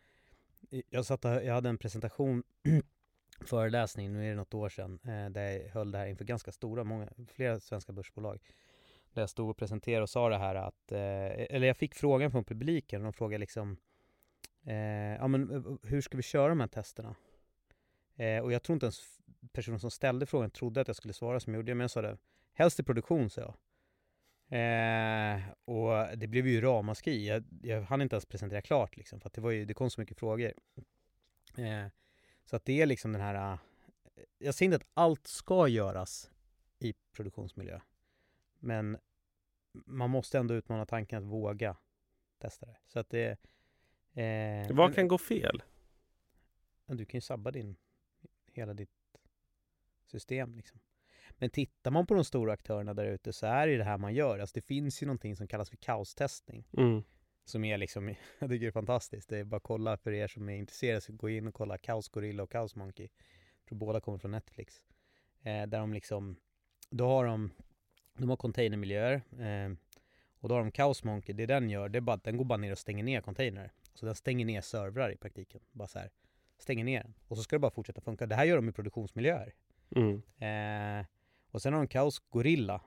jag, 0.91 1.07
satt, 1.07 1.25
jag 1.25 1.55
hade 1.55 1.69
en 1.69 1.79
presentation 1.79 2.43
föreläsning, 3.41 4.12
nu 4.12 4.25
är 4.25 4.31
det 4.31 4.37
något 4.37 4.55
år 4.55 4.69
sedan, 4.69 5.00
eh, 5.05 5.31
där 5.31 5.43
jag 5.43 5.69
höll 5.69 5.93
det 5.93 5.99
här 5.99 6.07
inför 6.07 6.25
ganska 6.25 6.53
stora, 6.53 6.85
många, 6.85 7.09
flera 7.29 7.61
svenska 7.61 7.93
börsbolag. 7.93 8.41
Där 9.12 9.23
jag 9.23 9.31
stod 9.31 9.50
och 9.50 9.57
presenterade 9.57 10.03
och 10.03 10.11
sa 10.11 10.29
det 10.29 10.39
här 10.39 10.55
att, 10.55 10.93
eh, 10.93 11.55
eller 11.55 11.67
jag 11.67 11.77
fick 11.77 11.95
frågan 11.95 12.31
från 12.31 12.45
publiken, 12.45 13.00
och 13.00 13.05
de 13.05 13.12
frågade 13.12 13.39
liksom, 13.39 13.77
eh, 14.65 14.75
ja 15.15 15.29
men 15.29 15.50
eh, 15.50 15.62
hur 15.83 16.00
ska 16.00 16.17
vi 16.17 16.23
köra 16.23 16.49
de 16.49 16.61
här 16.61 16.69
testerna? 16.69 17.15
Eh, 18.17 18.43
och 18.43 18.53
jag 18.53 18.62
tror 18.62 18.75
inte 18.75 18.87
ens 18.87 19.21
personen 19.53 19.81
som 19.81 19.91
ställde 19.91 20.27
frågan 20.27 20.51
trodde 20.51 20.81
att 20.81 20.89
jag 20.89 20.97
skulle 20.97 21.15
svara 21.15 21.41
som 21.41 21.55
jag 21.55 21.59
gjorde, 21.59 21.75
men 21.75 21.81
jag 21.81 21.91
sa 21.91 22.03
det, 22.03 22.19
helst 22.53 22.81
i 22.81 22.83
produktion, 22.83 23.31
sa 23.31 23.41
jag. 23.41 23.55
Eh, 24.53 25.43
och 25.65 26.19
det 26.19 26.27
blev 26.27 26.47
ju 26.47 26.61
ramaskri. 26.61 27.27
Jag, 27.29 27.45
jag 27.63 27.83
hann 27.83 28.03
inte 28.03 28.15
ens 28.15 28.27
presentera 28.27 28.63
klart 28.63 28.97
liksom, 28.97 29.21
för 29.21 29.29
att 29.29 29.33
det, 29.33 29.41
var 29.41 29.51
ju, 29.51 29.65
det 29.65 29.75
kom 29.75 29.91
så 29.91 30.01
mycket 30.01 30.19
frågor. 30.19 30.53
Eh, 31.57 31.87
så 32.45 32.57
att 32.57 32.65
det 32.65 32.83
är 32.83 32.87
liksom 32.87 33.13
den 33.13 33.21
här... 33.21 33.53
Eh, 33.53 33.59
jag 34.39 34.55
säger 34.55 34.67
inte 34.73 34.77
att 34.77 34.91
allt 34.95 35.27
ska 35.27 35.69
göras 35.69 36.31
i 36.79 36.95
produktionsmiljö. 37.13 37.81
Men 38.59 38.99
man 39.73 40.11
måste 40.11 40.39
ändå 40.39 40.55
utmana 40.55 40.87
tanken 40.87 41.19
att 41.19 41.29
våga 41.29 41.77
testa 42.39 42.67
det. 42.67 42.77
Så 42.87 42.99
att 42.99 43.11
det... 43.11 43.39
Eh, 44.13 44.77
Vad 44.77 44.95
kan 44.95 45.09
gå 45.09 45.19
fel? 45.19 45.63
Du 46.87 47.05
kan 47.05 47.19
ju 47.19 47.23
sabba 47.23 47.51
din, 47.51 47.77
hela 48.53 48.75
ditt 48.75 49.00
system 50.11 50.57
liksom. 50.57 50.81
Men 51.38 51.50
tittar 51.50 51.90
man 51.90 52.07
på 52.07 52.14
de 52.14 52.25
stora 52.25 52.52
aktörerna 52.52 52.95
där 52.95 53.05
ute 53.05 53.33
så 53.33 53.47
är 53.47 53.67
det 53.67 53.76
det 53.76 53.85
här 53.85 53.99
man 53.99 54.14
gör. 54.14 54.38
Alltså 54.38 54.55
det 54.55 54.61
finns 54.61 55.02
ju 55.02 55.07
någonting 55.07 55.37
som 55.37 55.49
kallas 55.49 55.71
för 55.71 55.76
kaostestning. 55.76 56.69
Mm. 56.76 57.02
Som 57.45 57.64
är 57.64 57.79
liksom, 57.79 58.09
jag 58.38 58.50
tycker 58.50 58.61
det 58.61 58.67
är 58.67 58.73
fantastiskt. 58.73 59.29
Det 59.29 59.38
är 59.38 59.45
bara 59.45 59.57
att 59.57 59.62
kolla 59.62 59.97
för 59.97 60.12
er 60.12 60.29
som 60.29 60.49
är 60.49 60.57
intresserade, 60.57 61.00
så 61.00 61.12
gå 61.12 61.29
in 61.29 61.47
och 61.47 61.55
kolla 61.55 61.79
Kaos 61.79 62.09
Gorilla 62.09 62.43
och 62.43 62.50
Kaos 62.50 62.76
Monkey. 62.76 63.09
Jag 63.59 63.69
tror 63.69 63.79
båda 63.79 64.00
kommer 64.00 64.19
från 64.19 64.31
Netflix. 64.31 64.83
Eh, 65.43 65.67
där 65.67 65.79
de 65.79 65.93
liksom, 65.93 66.37
då 66.90 67.07
har 67.07 67.25
de, 67.25 67.50
de 68.19 68.29
har 68.29 68.37
containermiljöer. 68.37 69.14
Eh, 69.38 69.76
och 70.40 70.49
då 70.49 70.55
har 70.55 70.62
de 70.62 70.73
Kaos 70.73 71.05
Monkey, 71.05 71.35
det 71.35 71.47
den 71.47 71.71
gör, 71.71 71.88
det 71.88 71.99
är 71.99 72.00
bara 72.00 72.17
den 72.17 72.37
går 72.37 72.45
bara 72.45 72.57
ner 72.57 72.73
och 72.73 72.79
stänger 72.79 73.05
ner 73.05 73.21
containrar. 73.21 73.73
Så 73.95 74.07
den 74.07 74.14
stänger 74.14 74.47
ner 74.47 74.61
servrar 74.61 75.12
i 75.12 75.17
praktiken. 75.17 75.61
Bara 75.73 75.88
så 75.88 75.99
här, 75.99 76.11
stänger 76.59 76.85
ner 76.85 77.02
den. 77.02 77.14
Och 77.29 77.37
så 77.37 77.43
ska 77.43 77.57
det 77.57 77.61
bara 77.61 77.71
fortsätta 77.71 78.00
funka. 78.00 78.26
Det 78.26 78.35
här 78.35 78.45
gör 78.45 78.57
de 78.57 78.69
i 78.69 78.73
produktionsmiljöer. 78.73 79.55
Mm. 79.97 80.23
Eh, 80.39 81.07
och 81.51 81.63
sen 81.63 81.73
har 81.73 81.81
de 81.81 81.89
Kaos 81.89 82.19
Gorilla. 82.19 82.83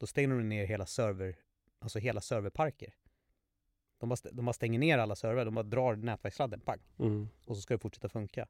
Då 0.00 0.06
stänger 0.06 0.28
de 0.28 0.48
ner 0.48 0.66
hela 0.66 0.86
server, 0.86 1.36
alltså 1.78 1.98
hela 1.98 2.20
serverparker. 2.20 2.94
De 3.98 4.08
bara, 4.08 4.16
de 4.32 4.44
bara 4.44 4.52
stänger 4.52 4.78
ner 4.78 4.98
alla 4.98 5.16
servrar, 5.16 5.44
de 5.44 5.54
bara 5.54 5.62
drar 5.62 5.96
nätverkssladden, 5.96 6.60
pang. 6.60 6.80
Mm. 6.98 7.28
Och 7.46 7.56
så 7.56 7.62
ska 7.62 7.74
det 7.74 7.78
fortsätta 7.78 8.08
funka. 8.08 8.48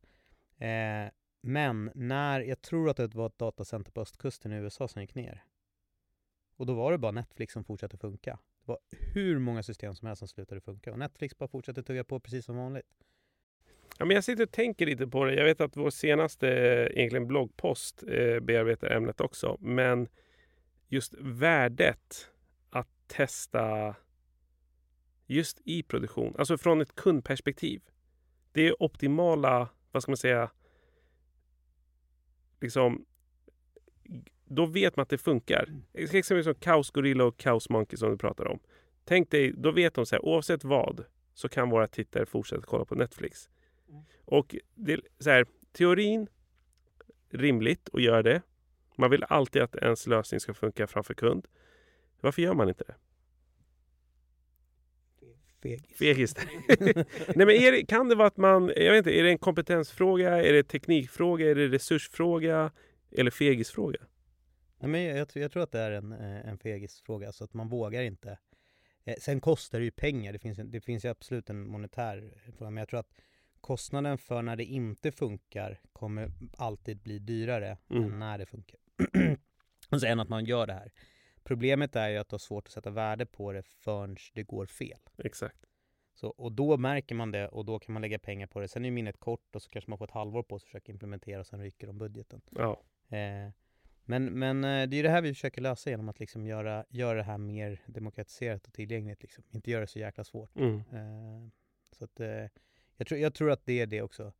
Eh, 0.57 1.11
men 1.41 1.91
när, 1.95 2.41
jag 2.41 2.63
tror 2.63 2.91
att 2.91 2.97
det 2.97 3.15
var 3.15 3.27
ett 3.27 3.39
datacenter 3.39 3.93
på 3.93 4.01
östkusten 4.01 4.53
i 4.53 4.57
USA 4.57 4.89
som 4.89 5.03
gick 5.03 5.15
ner. 5.15 5.45
Och 6.57 6.67
då 6.67 6.75
var 6.75 6.93
det 6.93 6.99
bara 6.99 7.13
Netflix 7.13 7.53
som 7.53 7.65
fortsatte 7.65 7.97
funka. 7.97 8.39
Det 8.61 8.69
var 8.69 8.79
hur 8.91 9.39
många 9.39 9.63
system 9.63 9.95
som 9.95 10.07
helst 10.07 10.19
som 10.19 10.29
slutade 10.29 10.61
funka. 10.61 10.93
Och 10.93 10.99
Netflix 10.99 11.39
bara 11.39 11.49
fortsatte 11.49 11.83
tugga 11.83 12.05
på 12.05 12.21
precis 12.21 12.45
som 12.45 12.57
vanligt. 12.57 13.05
Ja, 13.99 14.05
men 14.05 14.15
jag 14.15 14.25
sitter 14.25 14.43
och 14.43 14.53
tänker 14.53 14.87
lite 14.87 15.07
på 15.07 15.25
det. 15.25 15.35
Jag 15.35 15.45
vet 15.45 15.61
att 15.61 15.77
vår 15.77 15.91
senaste 15.91 16.47
egentligen 16.95 17.27
bloggpost 17.27 18.05
eh, 18.09 18.41
bearbetar 18.41 18.91
ämnet 18.91 19.21
också. 19.21 19.57
Men 19.61 20.09
just 20.89 21.15
värdet 21.19 22.31
att 22.71 22.89
testa 23.07 23.95
just 25.27 25.61
i 25.65 25.83
produktion, 25.83 26.35
alltså 26.39 26.59
från 26.59 26.81
ett 26.81 26.95
kundperspektiv. 26.95 27.83
Det 28.53 28.69
är 28.69 28.83
optimala, 28.83 29.69
vad 29.93 30.03
ska 30.03 30.11
man 30.13 30.17
säga, 30.17 30.51
liksom 32.61 33.07
då 34.45 34.67
vet 34.67 34.97
man 34.97 35.03
att 35.03 35.09
det 35.09 35.19
funkar. 35.19 35.65
Mm. 35.69 35.83
Exempelvis 35.93 36.45
som 36.45 36.55
Kaos 36.55 36.91
Gorilla 36.91 37.25
och 37.25 37.37
Kaos 37.37 37.69
Monkey 37.69 37.97
som 37.97 38.11
du 38.11 38.19
pratar 38.19 38.47
om. 38.47 38.61
Tänk 39.05 39.31
dig, 39.31 39.53
då 39.57 39.71
vet 39.71 39.95
de 39.95 40.07
så 40.07 40.15
här, 40.15 40.25
oavsett 40.25 40.65
vad 40.65 41.05
så 41.35 41.49
kan 41.49 41.71
våra 41.71 41.87
tittare 41.89 42.27
fortsätta 42.27 42.63
kolla 42.63 42.85
på 42.85 42.95
Netflix. 42.95 43.51
Och 44.25 44.57
det, 44.75 45.01
så 45.19 45.31
här, 45.31 45.47
teorin, 45.73 46.29
rimligt 47.29 47.89
att 47.93 48.03
göra 48.03 48.23
det. 48.23 48.43
Man 48.97 49.11
vill 49.11 49.25
alltid 49.29 49.63
att 49.63 49.77
ens 49.77 50.07
lösning 50.07 50.41
ska 50.41 50.55
funka 50.55 50.87
framför 50.87 51.15
kund. 51.15 51.47
Varför 52.21 52.43
gör 52.43 52.55
man 52.55 52.69
inte 52.69 52.85
det? 52.85 52.95
Fegis. 55.63 55.99
Fegis. 55.99 56.35
Nej, 57.35 57.47
men 57.47 57.47
det, 57.47 57.87
kan 57.89 58.09
det 58.09 58.15
vara 58.15 58.29
att 58.29 58.37
man, 58.37 58.73
jag 58.77 58.93
vet 58.93 58.99
inte, 58.99 59.19
är 59.19 59.23
det 59.23 59.31
en 59.31 59.39
kompetensfråga, 59.39 60.45
är 60.45 60.53
det 60.53 60.63
teknikfråga, 60.63 61.51
är 61.51 61.55
det 61.55 61.69
resursfråga 61.69 62.71
eller 63.11 63.31
fegisfråga? 63.31 64.01
Nej, 64.79 64.91
men 64.91 65.03
jag, 65.03 65.29
jag, 65.35 65.53
tror 65.53 65.63
att 65.63 65.73
det 65.73 65.81
är 65.81 65.91
en, 65.91 66.13
eh, 66.13 66.49
en 66.49 66.59
fegisfråga, 66.59 67.33
så 67.33 67.45
att 67.45 67.55
man 67.55 67.69
vågar 67.69 68.03
inte. 68.03 68.39
Eh, 69.05 69.15
sen 69.21 69.41
kostar 69.41 69.79
det 69.79 69.85
ju 69.85 69.91
pengar, 69.91 70.33
det 70.33 70.39
finns, 70.39 70.59
det 70.65 70.81
finns 70.81 71.05
ju 71.05 71.09
absolut 71.09 71.51
en 71.51 71.69
monetär 71.69 72.35
fråga, 72.59 72.71
men 72.71 72.81
jag 72.81 72.89
tror 72.89 73.01
att 73.01 73.13
kostnaden 73.65 74.19
för 74.19 74.43
när 74.43 74.57
det 74.57 74.65
inte 74.65 75.13
funkar 75.13 75.81
kommer 75.93 76.33
alltid 76.57 77.03
bli 77.03 77.19
dyrare 77.19 77.79
mm. 77.91 78.05
än 78.05 78.19
när 78.19 78.39
det 78.39 78.47
funkar. 78.47 78.81
och 79.91 80.01
sen 80.01 80.21
att 80.21 80.29
man 80.29 80.45
gör 80.45 80.67
det 80.67 80.73
här. 80.73 80.93
Problemet 81.45 81.97
är 81.97 82.09
ju 82.09 82.17
att 82.19 82.29
du 82.29 82.35
har 82.35 82.39
svårt 82.39 82.67
att 82.67 82.73
sätta 82.73 82.91
värde 82.91 83.27
på 83.27 83.53
det 83.53 83.63
förrän 83.63 84.17
det 84.35 84.43
går 84.43 84.67
fel. 84.67 84.99
Exakt. 85.19 85.67
Så, 86.15 86.29
och 86.29 86.53
då 86.53 86.77
märker 86.77 87.15
man 87.15 87.31
det 87.31 87.49
och 87.49 87.65
då 87.65 87.79
kan 87.79 87.93
man 87.93 88.03
lägga 88.03 88.19
pengar 88.19 88.47
på 88.47 88.61
det. 88.61 88.69
Sen 88.69 88.85
är 88.85 88.91
minnet 88.91 89.21
kort 89.21 89.57
och 89.57 89.63
så 89.63 89.71
kanske 89.71 89.91
man 89.91 89.99
får 89.99 90.05
ett 90.05 90.11
halvår 90.11 90.43
på 90.43 90.59
sig 90.59 90.67
att 90.67 90.69
försöka 90.69 90.93
implementera 90.93 91.41
och 91.41 91.47
sen 91.47 91.61
rycker 91.61 91.87
de 91.87 91.99
budgeten. 91.99 92.41
Ja. 92.51 92.83
Eh, 93.17 93.51
men, 94.05 94.25
men 94.25 94.65
eh, 94.65 94.89
det 94.89 94.97
är 94.97 95.03
det 95.03 95.11
här 95.11 95.23
vi 95.23 95.35
försöker 95.35 95.63
lösa 95.63 95.91
genom 95.91 96.09
att 96.09 96.21
liksom 96.21 96.47
göra, 96.47 96.85
göra 96.89 97.19
det 97.19 97.25
här 97.25 97.39
mer 97.39 97.83
demokratiserat 97.87 98.67
och 98.67 98.73
tillgängligt. 98.73 99.23
Liksom. 99.23 99.45
Inte 99.51 99.71
göra 99.71 99.81
det 99.81 99.87
så 99.87 99.99
jäkla 99.99 100.25
svårt. 100.25 100.57
Mm. 100.57 100.79
Eh, 100.79 101.51
så 101.93 102.05
att, 102.05 102.21
eh, 102.21 102.47
jag, 102.97 103.07
tror, 103.07 103.21
jag 103.21 103.35
tror 103.35 103.51
att 103.51 103.67
det 103.67 103.81
är 103.81 103.87
det 103.87 104.03
också. 104.03 104.33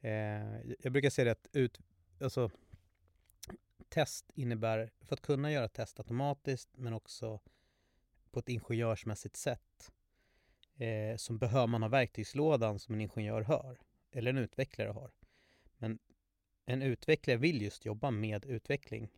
Eh, 0.00 0.60
jag 0.78 0.92
brukar 0.92 1.10
säga 1.10 1.24
det 1.24 1.30
att 1.30 1.48
ut, 1.52 1.80
alltså, 2.20 2.50
test 3.88 4.30
innebär, 4.34 4.90
för 5.00 5.14
att 5.14 5.22
kunna 5.22 5.52
göra 5.52 5.68
test 5.68 5.98
automatiskt 5.98 6.70
men 6.76 6.92
också 6.92 7.40
på 8.30 8.40
ett 8.40 8.48
ingenjörsmässigt 8.48 9.36
sätt 9.36 9.92
eh, 10.76 11.16
så 11.16 11.32
behöver 11.32 11.66
man 11.66 11.82
ha 11.82 11.88
verktygslådan 11.88 12.78
som 12.78 12.94
en 12.94 13.00
ingenjör 13.00 13.42
har, 13.42 13.78
eller 14.10 14.30
en 14.30 14.38
utvecklare 14.38 14.88
har. 14.88 15.10
Men 15.78 15.98
en 16.64 16.82
utvecklare 16.82 17.36
vill 17.36 17.62
just 17.62 17.84
jobba 17.84 18.10
med 18.10 18.44
utveckling. 18.44 19.08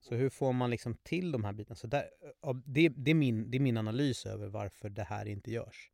Så 0.00 0.14
hur 0.14 0.28
får 0.28 0.52
man 0.52 0.70
liksom 0.70 0.94
till 0.94 1.32
de 1.32 1.44
här 1.44 1.52
bitarna? 1.52 1.76
Så 1.76 1.86
där, 1.86 2.10
det, 2.64 2.88
det, 2.88 3.10
är 3.10 3.14
min, 3.14 3.50
det 3.50 3.58
är 3.58 3.60
min 3.60 3.76
analys 3.76 4.26
över 4.26 4.48
varför 4.48 4.88
det 4.88 5.04
här 5.04 5.26
inte 5.26 5.50
görs. 5.50 5.90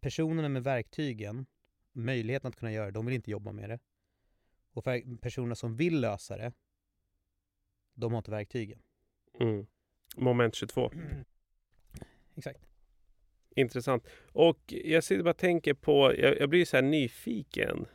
Personerna 0.00 0.48
med 0.48 0.64
verktygen, 0.64 1.46
möjligheten 1.92 2.48
att 2.48 2.56
kunna 2.56 2.72
göra 2.72 2.86
det, 2.86 2.92
de 2.92 3.06
vill 3.06 3.14
inte 3.14 3.30
jobba 3.30 3.52
med 3.52 3.70
det. 3.70 3.78
Och 4.72 4.84
för 4.84 5.16
personer 5.16 5.54
som 5.54 5.76
vill 5.76 6.00
lösa 6.00 6.36
det, 6.36 6.52
de 7.94 8.12
har 8.12 8.18
inte 8.18 8.30
verktygen. 8.30 8.82
Mm. 9.40 9.66
Moment 10.16 10.54
22. 10.54 10.90
Mm. 10.94 11.24
Exakt. 12.36 12.60
Intressant. 13.56 14.06
Och 14.32 14.60
jag 14.66 15.04
sitter 15.04 15.22
bara 15.22 15.30
och 15.30 15.36
tänker 15.36 15.74
på, 15.74 16.14
jag, 16.18 16.40
jag 16.40 16.48
blir 16.48 16.64
så 16.64 16.76
här 16.76 16.82
nyfiken. 16.82 17.86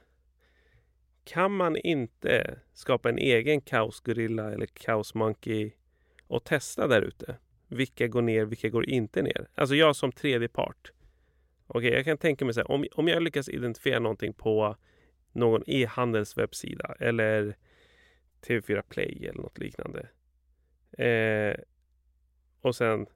Kan 1.23 1.51
man 1.51 1.77
inte 1.77 2.59
skapa 2.73 3.09
en 3.09 3.17
egen 3.17 3.61
Kaos 3.61 3.99
Gorilla 3.99 4.51
eller 4.51 4.65
Kaos 4.65 5.13
Monkey 5.13 5.71
och 6.27 6.43
testa 6.43 6.87
där 6.87 7.01
ute? 7.01 7.35
Vilka 7.67 8.07
går 8.07 8.21
ner, 8.21 8.45
vilka 8.45 8.69
går 8.69 8.89
inte 8.89 9.21
ner? 9.21 9.47
Alltså 9.55 9.75
jag 9.75 9.95
som 9.95 10.11
tredje 10.11 10.47
part. 10.47 10.91
Okej, 11.67 11.87
okay, 11.87 11.97
jag 11.97 12.05
kan 12.05 12.17
tänka 12.17 12.45
mig 12.45 12.53
så 12.53 12.59
här, 12.59 12.71
om, 12.71 12.85
om 12.93 13.07
jag 13.07 13.23
lyckas 13.23 13.49
identifiera 13.49 13.99
någonting 13.99 14.33
på 14.33 14.77
någon 15.31 15.63
e-handelswebbsida 15.67 16.95
eller 16.99 17.55
TV4 18.47 18.81
Play 18.81 19.27
eller 19.29 19.41
något 19.41 19.57
liknande. 19.57 20.09
Eh, 20.97 21.55
och 22.61 22.75
sen 22.75 23.07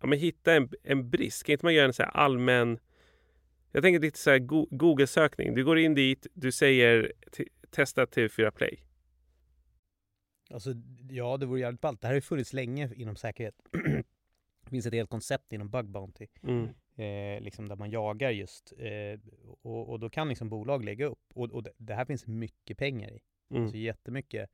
ja, 0.00 0.06
men 0.06 0.18
hitta 0.18 0.54
en, 0.54 0.70
en 0.82 1.10
brist. 1.10 1.44
Kan 1.44 1.52
inte 1.52 1.66
man 1.66 1.74
göra 1.74 1.86
en 1.86 1.92
så 1.92 2.02
allmän... 2.02 2.78
Jag 3.72 3.82
tänker 3.82 4.00
lite 4.00 4.18
så 4.18 4.30
här 4.30 4.38
Google-sökning. 4.70 5.54
Du 5.54 5.64
går 5.64 5.78
in 5.78 5.94
dit, 5.94 6.26
du 6.34 6.52
säger 6.52 7.12
testa 7.70 8.04
TV4 8.04 8.50
Play. 8.50 8.80
Alltså, 10.50 10.70
ja, 11.10 11.36
det 11.36 11.46
vore 11.46 11.60
jävligt 11.60 11.80
ballt. 11.80 12.00
Det 12.00 12.06
här 12.06 12.12
har 12.12 12.16
ju 12.16 12.20
funnits 12.20 12.52
länge 12.52 12.94
inom 12.94 13.16
säkerhet. 13.16 13.54
det 14.64 14.70
finns 14.70 14.86
ett 14.86 14.94
helt 14.94 15.10
koncept 15.10 15.52
inom 15.52 15.70
Bug 15.70 15.90
Bounty. 15.90 16.26
Mm. 16.42 16.68
Eh, 16.96 17.40
liksom 17.40 17.68
där 17.68 17.76
man 17.76 17.90
jagar 17.90 18.30
just. 18.30 18.72
Eh, 18.78 19.20
och, 19.62 19.88
och 19.88 20.00
då 20.00 20.10
kan 20.10 20.28
liksom 20.28 20.48
bolag 20.48 20.84
lägga 20.84 21.06
upp. 21.06 21.32
Och, 21.34 21.50
och 21.50 21.62
det, 21.62 21.72
det 21.76 21.94
här 21.94 22.04
finns 22.04 22.26
mycket 22.26 22.78
pengar 22.78 23.10
i. 23.10 23.20
Mm. 23.50 23.62
Alltså 23.62 23.76
jättemycket. 23.76 24.50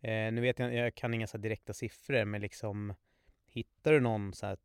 Eh, 0.00 0.32
nu 0.32 0.40
vet 0.40 0.58
jag, 0.58 0.74
jag 0.74 0.94
kan 0.94 1.14
inga 1.14 1.26
så 1.26 1.38
direkta 1.38 1.72
siffror, 1.72 2.24
men 2.24 2.40
liksom 2.40 2.94
hittar 3.46 3.92
du 3.92 4.00
någon 4.00 4.32
så 4.32 4.56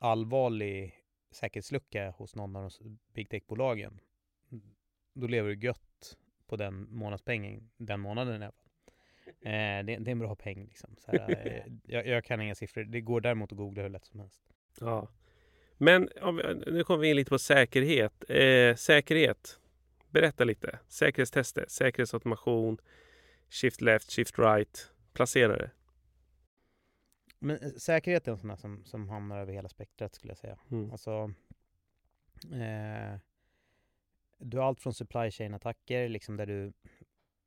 allvarlig 0.00 0.94
säkerhetslucka 1.30 2.10
hos 2.10 2.36
någon 2.36 2.56
av 2.56 2.70
de 2.80 2.98
big 3.12 3.28
tech-bolagen, 3.28 4.00
då 5.14 5.26
lever 5.26 5.48
du 5.48 5.66
gött 5.66 6.18
på 6.46 6.56
den 6.56 6.86
månadspengen 6.90 7.70
den 7.76 8.00
månaden 8.00 8.42
i 8.42 8.44
alla 8.44 8.52
fall. 8.52 8.62
Eh, 9.26 9.50
det, 9.50 9.82
det, 9.82 9.92
är 9.92 10.08
en 10.08 10.18
bra 10.18 10.34
peng 10.34 10.64
liksom. 10.64 10.96
Här, 11.06 11.46
eh, 11.46 11.72
jag, 11.84 12.06
jag, 12.06 12.24
kan 12.24 12.40
inga 12.40 12.54
siffror. 12.54 12.84
Det 12.84 13.00
går 13.00 13.20
däremot 13.20 13.52
att 13.52 13.58
googla 13.58 13.82
hur 13.82 13.88
lätt 13.88 14.04
som 14.04 14.20
helst. 14.20 14.42
Ja. 14.80 15.08
Men 15.82 16.08
nu 16.66 16.84
kommer 16.84 17.00
vi 17.00 17.10
in 17.10 17.16
lite 17.16 17.28
på 17.28 17.38
säkerhet. 17.38 18.24
Eh, 18.28 18.76
säkerhet. 18.76 19.58
Berätta 20.10 20.44
lite. 20.44 20.78
Säkerhetstester, 20.88 21.64
säkerhetsautomation, 21.68 22.78
shift 23.48 23.80
left, 23.80 24.10
shift 24.10 24.38
right. 24.38 24.92
Placera 25.12 25.56
det. 25.56 25.70
Men 27.38 27.58
eh, 27.58 27.70
säkerhet 27.70 28.28
är 28.28 28.32
en 28.32 28.38
sån 28.38 28.50
här 28.50 28.56
som, 28.56 28.84
som 28.84 29.08
hamnar 29.08 29.38
över 29.38 29.52
hela 29.52 29.68
spektrat 29.68 30.14
skulle 30.14 30.30
jag 30.30 30.38
säga. 30.38 30.58
Mm. 30.70 30.92
Alltså, 30.92 31.32
eh, 32.52 33.18
du 34.38 34.58
har 34.58 34.64
allt 34.64 34.80
från 34.80 34.94
supply 34.94 35.30
chain-attacker, 35.30 36.08
liksom 36.08 36.36
där 36.36 36.46
du, 36.46 36.72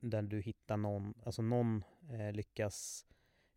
där 0.00 0.22
du 0.22 0.40
hittar 0.40 0.76
någon, 0.76 1.14
alltså 1.24 1.42
någon 1.42 1.84
eh, 2.12 2.32
lyckas 2.32 3.06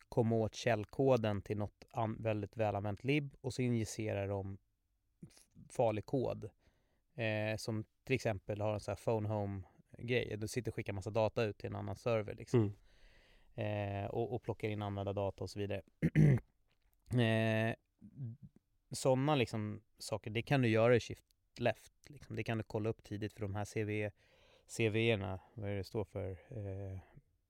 komma 0.09 0.35
åt 0.35 0.55
källkoden 0.55 1.41
till 1.41 1.57
något 1.57 1.85
väldigt 2.17 2.57
välanvänt 2.57 3.03
lib 3.03 3.35
och 3.41 3.53
så 3.53 3.61
injicerar 3.61 4.27
de 4.27 4.57
farlig 5.69 6.05
kod. 6.05 6.49
Eh, 7.15 7.57
som 7.57 7.85
till 8.03 8.15
exempel 8.15 8.61
har 8.61 8.73
en 8.73 8.79
sån 8.79 8.91
här 8.91 9.03
phone 9.03 9.29
home-grej. 9.29 10.37
Du 10.37 10.47
sitter 10.47 10.71
och 10.71 10.75
skickar 10.75 10.93
massa 10.93 11.09
data 11.09 11.43
ut 11.43 11.57
till 11.57 11.69
en 11.69 11.75
annan 11.75 11.95
server 11.95 12.35
liksom. 12.35 12.59
Mm 12.59 12.73
eh, 13.59 14.05
och, 14.05 14.35
och 14.35 14.43
plockar 14.43 14.69
in 14.69 14.81
användardata 14.81 15.43
och 15.43 15.49
så 15.49 15.59
vidare. 15.59 15.81
eh, 17.23 17.75
Sådana 18.91 19.35
liksom 19.35 19.81
saker, 19.97 20.31
det 20.31 20.41
kan 20.41 20.61
du 20.61 20.67
göra 20.67 20.95
i 20.95 20.99
Shift 20.99 21.23
Left. 21.59 21.93
Liksom. 22.09 22.35
Det 22.35 22.43
kan 22.43 22.57
du 22.57 22.63
kolla 22.63 22.89
upp 22.89 23.03
tidigt 23.03 23.33
för 23.33 23.41
de 23.41 23.55
här 23.55 23.65
CV, 23.65 24.11
CVerna, 24.77 25.39
vad 25.53 25.69
är 25.69 25.75
det 25.75 25.83
står 25.83 26.03
för? 26.03 26.31
Eh, 26.31 26.99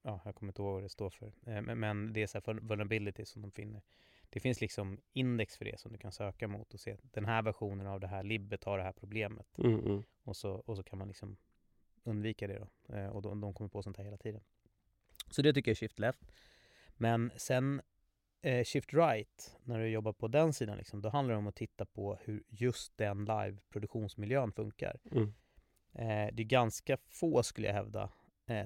ja, 0.02 0.22
jag 0.26 0.36
kommer 0.36 0.52
inte 0.52 0.62
ihåg 0.62 0.74
vad 0.74 0.84
det 0.84 0.90
står 0.90 1.10
för. 1.10 1.28
Eh, 1.28 1.62
men, 1.62 1.80
men, 1.80 2.14
det 2.14 2.24
är 2.24 2.28
så 2.28 2.42
här 2.46 2.54
vulnerability 2.54 3.26
som 3.26 3.42
de 3.42 3.52
finner. 3.52 3.82
Det 4.30 4.40
finns 4.40 4.62
liksom 4.62 5.02
index 5.14 5.58
för 5.58 5.66
det 5.66 5.80
som 5.80 5.92
du 5.92 5.98
kan 5.98 6.12
söka 6.12 6.48
mot 6.48 6.74
och 6.74 6.80
se 6.80 6.98
den 7.02 7.26
här 7.26 7.42
versionen 7.42 7.88
av 7.88 8.00
det 8.00 8.08
här 8.08 8.24
libbet 8.24 8.64
har 8.64 8.78
det 8.78 8.84
här 8.84 8.92
problemet. 8.92 9.58
Mm, 9.58 9.80
mm. 9.80 10.04
Och, 10.24 10.36
så, 10.36 10.52
och 10.52 10.76
så 10.78 10.84
kan 10.84 11.00
man 11.00 11.08
liksom 11.08 11.38
undvika 12.04 12.48
det 12.48 12.60
då. 12.60 12.96
Eh, 12.96 13.08
och 13.08 13.22
de, 13.22 13.42
de 13.42 13.54
kommer 13.54 13.70
på 13.70 13.84
sånt 13.84 13.98
här 13.98 14.04
hela 14.04 14.18
tiden. 14.18 14.42
Så 15.30 15.42
det 15.42 15.54
tycker 15.54 15.72
jag 15.72 15.74
är 15.74 15.76
shift 15.76 16.00
left. 16.00 16.20
Men 16.98 17.32
sen 17.36 17.82
eh, 18.42 18.64
shift 18.64 18.94
right, 18.94 19.58
när 19.64 19.80
du 19.80 19.88
jobbar 19.88 20.14
på 20.14 20.28
den 20.28 20.54
sidan, 20.54 20.78
liksom, 20.78 21.02
då 21.02 21.10
handlar 21.10 21.34
det 21.34 21.38
om 21.38 21.48
att 21.48 21.56
titta 21.56 21.86
på 21.86 22.18
hur 22.24 22.44
just 22.48 22.98
den 22.98 23.26
live-produktionsmiljön 23.26 24.52
funkar. 24.52 25.00
Mm. 25.12 25.34
Eh, 25.94 26.34
det 26.34 26.44
är 26.44 26.48
ganska 26.48 26.98
få, 27.08 27.44
skulle 27.44 27.68
jag 27.68 27.74
hävda, 27.74 28.10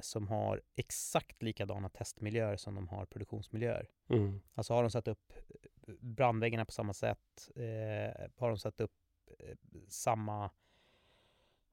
som 0.02 0.28
har 0.28 0.62
exakt 0.76 1.44
likadana 1.44 1.90
testmiljöer 1.90 2.58
som 2.58 2.76
de 2.76 2.88
har 2.88 3.06
produktionsmiljöer. 3.06 3.90
Mm. 4.08 4.42
Alltså 4.54 4.74
har 4.74 4.84
de 4.84 4.92
satt 4.92 5.08
upp 5.08 5.34
brandväggarna 6.00 6.66
på 6.66 6.72
samma 6.72 6.94
sätt? 6.94 7.52
Eh, 7.56 8.30
har 8.36 8.50
de 8.50 8.58
satt 8.58 8.82
upp 8.82 8.92
eh, 9.40 9.56
samma 9.88 10.52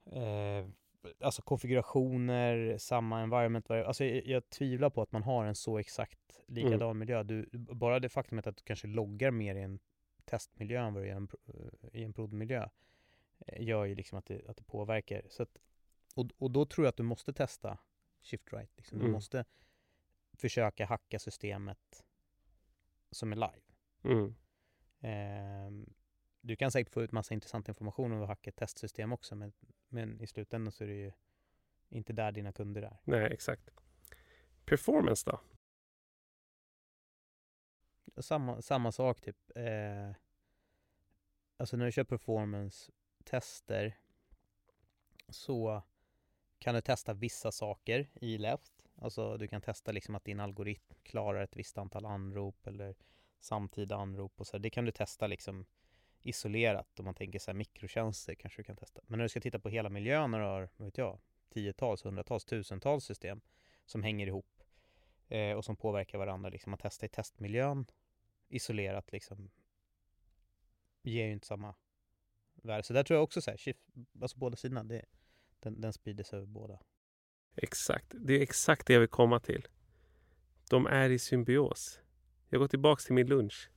eh, 0.07 0.67
alltså 1.21 1.43
konfigurationer, 1.43 2.79
samma 2.79 3.21
environment. 3.21 3.71
Alltså 3.71 4.05
jag, 4.05 4.27
jag, 4.27 4.51
tvivlar 4.51 4.91
på 4.91 5.03
att 5.03 5.13
man 5.13 5.23
har 5.23 5.45
en 5.45 5.55
så 5.55 5.79
exakt 5.79 6.41
likadan 6.47 6.83
mm. 6.83 6.99
miljö. 6.99 7.23
Du, 7.23 7.49
bara 7.53 8.01
det 8.01 8.09
faktumet 8.09 8.47
att 8.47 8.57
du 8.57 8.63
kanske 8.63 8.87
loggar 8.87 9.31
mer 9.31 9.55
i 9.55 9.63
en 9.63 9.79
testmiljö 10.25 10.81
än 10.81 10.95
vad 10.95 11.03
du 11.03 11.09
gör 11.09 11.29
i 11.93 12.05
en 12.05 12.13
prodmiljö 12.13 12.69
eh, 13.47 13.63
gör 13.63 13.85
ju 13.85 13.95
liksom 13.95 14.19
att 14.19 14.27
det, 14.27 14.49
att 14.49 14.57
det 14.57 14.65
påverkar. 14.65 15.23
Så 15.29 15.43
att, 15.43 15.59
och, 16.15 16.27
och 16.39 16.51
då 16.51 16.67
tror 16.67 16.85
jag 16.85 16.89
att 16.91 16.97
du 16.97 17.03
måste 17.03 17.33
testa 17.33 17.79
shift 18.21 18.53
right. 18.53 18.77
Liksom. 18.77 18.99
Du 18.99 19.05
mm. 19.05 19.13
måste 19.13 19.45
försöka 20.33 20.87
hacka 20.87 21.19
systemet 21.19 22.05
som 23.11 23.33
är 23.33 23.37
live. 23.37 23.63
Mm. 24.03 24.35
Eh, 25.01 25.87
du 26.41 26.57
kan 26.57 26.71
säkert 26.71 26.93
få 26.93 27.03
ut 27.03 27.13
massa 27.13 27.35
intressant 27.35 27.69
information 27.69 28.13
om 28.13 28.23
att 28.23 28.29
hacka 28.29 28.51
ett 28.51 28.57
testsystem 28.57 29.13
också, 29.13 29.35
men, 29.35 29.53
men 29.89 30.21
i 30.21 30.27
slutändan 30.27 30.73
så 30.73 30.85
är 30.85 30.89
det 30.89 30.95
ju 30.95 31.13
inte 31.89 32.13
där 32.13 32.33
dina 32.33 32.53
kunder 32.53 32.83
är. 32.83 32.99
Nej, 33.05 33.33
exakt. 33.33 33.71
Performance 34.65 35.31
då? 35.31 35.41
Samma, 38.23 38.63
samma 38.63 38.93
sak 38.93 39.21
typ. 39.21 39.57
Eh, 39.57 40.13
alltså 41.57 41.77
när 41.77 41.85
du 41.85 41.93
kör 41.93 42.05
performance-tester 42.05 43.99
så 45.29 45.83
kan 46.61 46.75
du 46.75 46.81
testa 46.81 47.15
vissa 47.15 47.53
saker 47.53 48.09
i 48.21 48.39
Left. 48.39 48.73
Alltså 48.97 49.37
du 49.37 49.49
kan 49.49 49.61
testa 49.61 49.93
liksom 49.93 50.15
att 50.15 50.25
din 50.25 50.41
algoritm 50.41 50.95
klarar 51.03 51.43
ett 51.43 51.57
visst 51.57 51.79
antal 51.79 52.07
anrop 52.07 52.67
eller 52.67 52.95
samtida 53.41 53.97
anrop 53.97 54.41
och 54.41 54.47
så. 54.47 54.59
Det 54.59 54.71
kan 54.71 54.85
du 54.85 54.93
testa 54.93 55.27
liksom 55.27 55.67
isolerat. 56.23 56.99
Om 56.99 57.05
man 57.05 57.15
tänker 57.15 57.39
så 57.39 57.51
här 57.51 57.57
mikrotjänster 57.57 58.35
kanske 58.35 58.63
du 58.63 58.65
kan 58.65 58.77
testa. 58.77 59.01
Men 59.07 59.19
när 59.19 59.25
du 59.25 59.29
ska 59.29 59.41
titta 59.41 59.59
på 59.59 59.69
hela 59.69 59.89
miljön 59.89 60.31
när 60.31 60.39
du 60.39 60.45
har, 60.45 60.69
vad 60.77 60.87
vet 60.87 60.99
jag, 60.99 61.21
tiotals, 61.49 62.05
hundratals, 62.05 62.45
tusentals 62.45 63.05
system 63.05 63.41
som 63.87 64.03
hänger 64.03 64.27
ihop 64.27 64.63
eh, 65.29 65.53
och 65.53 65.65
som 65.65 65.77
påverkar 65.77 66.19
varandra. 66.19 66.51
Liksom 66.51 66.75
att 66.75 66.81
testa 66.81 67.07
i 67.07 67.09
testmiljön 67.09 67.87
isolerat 68.49 69.13
liksom 69.13 69.51
ger 71.03 71.27
ju 71.27 71.33
inte 71.33 71.47
samma 71.47 71.75
värde. 72.55 72.83
Så 72.83 72.93
där 72.93 73.05
tror 73.05 73.17
jag 73.17 73.25
också 73.25 73.43
så 73.43 73.51
här, 73.51 73.75
alltså 74.23 74.39
båda 74.39 74.57
sidorna, 74.57 74.85
det, 74.85 75.05
den, 75.63 75.81
den 75.81 75.93
sprider 75.93 76.25
sig 76.25 76.37
över 76.37 76.47
båda. 76.47 76.79
Exakt, 77.57 78.07
det 78.21 78.35
är 78.35 78.41
exakt 78.41 78.87
det 78.87 78.93
jag 78.93 79.01
vill 79.01 79.09
komma 79.09 79.41
till. 79.41 79.69
De 80.71 80.87
är 80.87 81.11
i 81.11 81.19
symbios. 81.19 82.01
Jag 82.49 82.61
går 82.61 82.69
tillbaks 82.69 83.05
till 83.05 83.15
min 83.15 83.27
lunch 83.27 83.71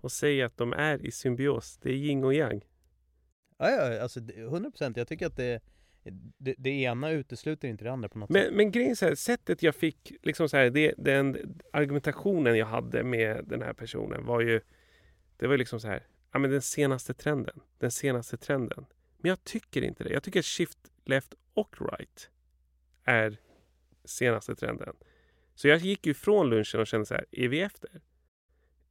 och 0.00 0.12
säger 0.12 0.44
att 0.44 0.56
de 0.56 0.72
är 0.72 1.06
i 1.06 1.10
symbios. 1.10 1.78
Det 1.82 1.88
är 1.88 1.94
yin 1.94 2.24
och 2.24 2.34
yang. 2.34 2.64
Ja, 3.58 3.70
ja 3.70 4.02
alltså 4.02 4.20
100 4.20 4.70
procent. 4.70 4.96
Jag 4.96 5.08
tycker 5.08 5.26
att 5.26 5.36
det, 5.36 5.60
det, 6.38 6.54
det, 6.58 6.70
ena 6.70 7.10
utesluter 7.10 7.68
inte 7.68 7.84
det 7.84 7.92
andra 7.92 8.08
på 8.08 8.18
något 8.18 8.30
men, 8.30 8.42
sätt. 8.42 8.54
Men 8.54 8.70
grejen 8.70 8.90
är 8.90 9.14
sättet 9.14 9.62
jag 9.62 9.74
fick, 9.74 10.12
liksom 10.22 10.48
så 10.48 10.56
här, 10.56 10.70
det, 10.70 10.94
den 10.98 11.58
argumentationen 11.72 12.58
jag 12.58 12.66
hade 12.66 13.04
med 13.04 13.44
den 13.46 13.62
här 13.62 13.72
personen 13.72 14.26
var 14.26 14.40
ju, 14.40 14.60
det 15.36 15.46
var 15.46 15.56
liksom 15.56 15.80
så 15.80 15.88
här, 15.88 16.06
ja 16.32 16.38
men 16.38 16.50
den 16.50 16.62
senaste 16.62 17.14
trenden, 17.14 17.60
den 17.78 17.90
senaste 17.90 18.36
trenden. 18.36 18.86
Men 19.18 19.28
jag 19.28 19.44
tycker 19.44 19.82
inte 19.82 20.04
det. 20.04 20.10
Jag 20.10 20.22
tycker 20.22 20.40
att 20.40 20.46
shift 20.46 20.78
left 21.08 21.34
och 21.54 21.76
right 21.80 22.30
är 23.04 23.36
senaste 24.04 24.54
trenden. 24.54 24.96
Så 25.54 25.68
jag 25.68 25.78
gick 25.78 26.06
ju 26.06 26.14
från 26.14 26.50
lunchen 26.50 26.80
och 26.80 26.86
kände 26.86 27.06
så 27.06 27.14
här, 27.14 27.26
är 27.30 27.48
vi 27.48 27.60
efter? 27.60 28.00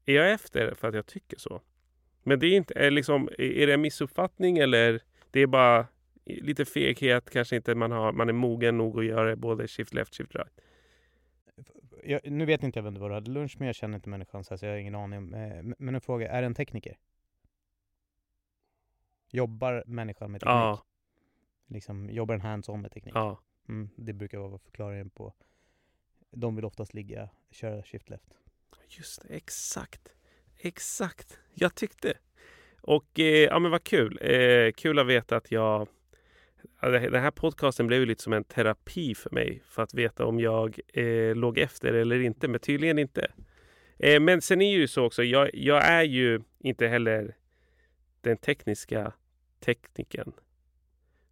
Är 0.05 0.13
jag 0.13 0.31
efter 0.31 0.75
för 0.75 0.87
att 0.87 0.95
jag 0.95 1.05
tycker 1.05 1.37
så? 1.37 1.61
Men 2.23 2.39
det 2.39 2.47
är 2.47 2.57
inte, 2.57 2.73
är, 2.73 2.91
liksom, 2.91 3.29
är 3.37 3.67
det 3.67 3.73
en 3.73 3.81
missuppfattning 3.81 4.57
eller 4.57 5.01
det 5.31 5.39
är 5.39 5.47
bara 5.47 5.87
lite 6.25 6.65
feghet, 6.65 7.29
kanske 7.29 7.55
inte 7.55 7.75
man, 7.75 7.91
har, 7.91 8.11
man 8.11 8.29
är 8.29 8.33
mogen 8.33 8.77
nog 8.77 8.99
att 8.99 9.05
göra 9.05 9.35
både 9.35 9.67
shift 9.67 9.93
left, 9.93 10.15
shift 10.15 10.35
right? 10.35 10.61
Jag, 12.03 12.31
nu 12.31 12.45
vet 12.45 12.63
inte 12.63 12.79
jag 12.79 12.83
vem 12.83 12.93
det 12.93 12.99
var 12.99 13.09
du 13.09 13.15
hade 13.15 13.31
lunch 13.31 13.59
med, 13.59 13.67
jag 13.67 13.75
känner 13.75 13.95
inte 13.95 14.09
människan 14.09 14.43
så 14.43 14.53
jag 14.61 14.71
har 14.71 14.77
ingen 14.77 14.95
aning. 14.95 15.33
Eh, 15.33 15.63
men 15.77 15.95
en 15.95 16.01
fråga, 16.01 16.31
är 16.31 16.41
det 16.41 16.45
en 16.45 16.55
tekniker? 16.55 16.97
Jobbar 19.29 19.83
människan 19.85 20.31
med 20.31 20.41
teknik? 20.41 20.51
Ja. 20.51 20.85
Liksom, 21.67 22.09
jobbar 22.09 22.33
den 22.35 22.41
hands-on 22.41 22.81
med 22.81 22.91
teknik? 22.91 23.15
Ja. 23.15 23.39
Mm, 23.69 23.89
det 23.95 24.13
brukar 24.13 24.37
vara 24.37 24.59
förklaringen 24.59 25.09
på... 25.09 25.33
De 26.31 26.55
vill 26.55 26.65
oftast 26.65 26.93
ligga, 26.93 27.29
köra 27.51 27.83
shift 27.83 28.09
left. 28.09 28.33
Just 28.87 29.21
det, 29.21 29.35
exakt. 29.35 30.13
Exakt. 30.57 31.39
Jag 31.53 31.75
tyckte. 31.75 32.13
Och 32.81 33.19
eh, 33.19 33.25
ja, 33.25 33.59
men 33.59 33.71
vad 33.71 33.83
kul. 33.83 34.19
Eh, 34.21 34.71
kul 34.71 34.99
att 34.99 35.07
veta 35.07 35.35
att 35.37 35.51
jag... 35.51 35.87
Den 36.81 37.21
här 37.21 37.31
podcasten 37.31 37.87
blev 37.87 37.99
ju 37.99 38.05
lite 38.05 38.23
som 38.23 38.33
en 38.33 38.43
terapi 38.43 39.15
för 39.15 39.29
mig 39.29 39.61
för 39.65 39.83
att 39.83 39.93
veta 39.93 40.25
om 40.25 40.39
jag 40.39 40.79
eh, 40.87 41.35
låg 41.35 41.57
efter 41.57 41.93
eller 41.93 42.19
inte, 42.19 42.47
men 42.47 42.59
tydligen 42.59 42.99
inte. 42.99 43.31
Eh, 43.99 44.19
men 44.19 44.41
sen 44.41 44.61
är 44.61 44.73
det 44.73 44.79
ju 44.79 44.87
så 44.87 45.05
också, 45.05 45.23
jag, 45.23 45.49
jag 45.53 45.85
är 45.85 46.03
ju 46.03 46.41
inte 46.59 46.87
heller 46.87 47.35
den 48.21 48.37
tekniska 48.37 49.13
tekniken. 49.59 50.33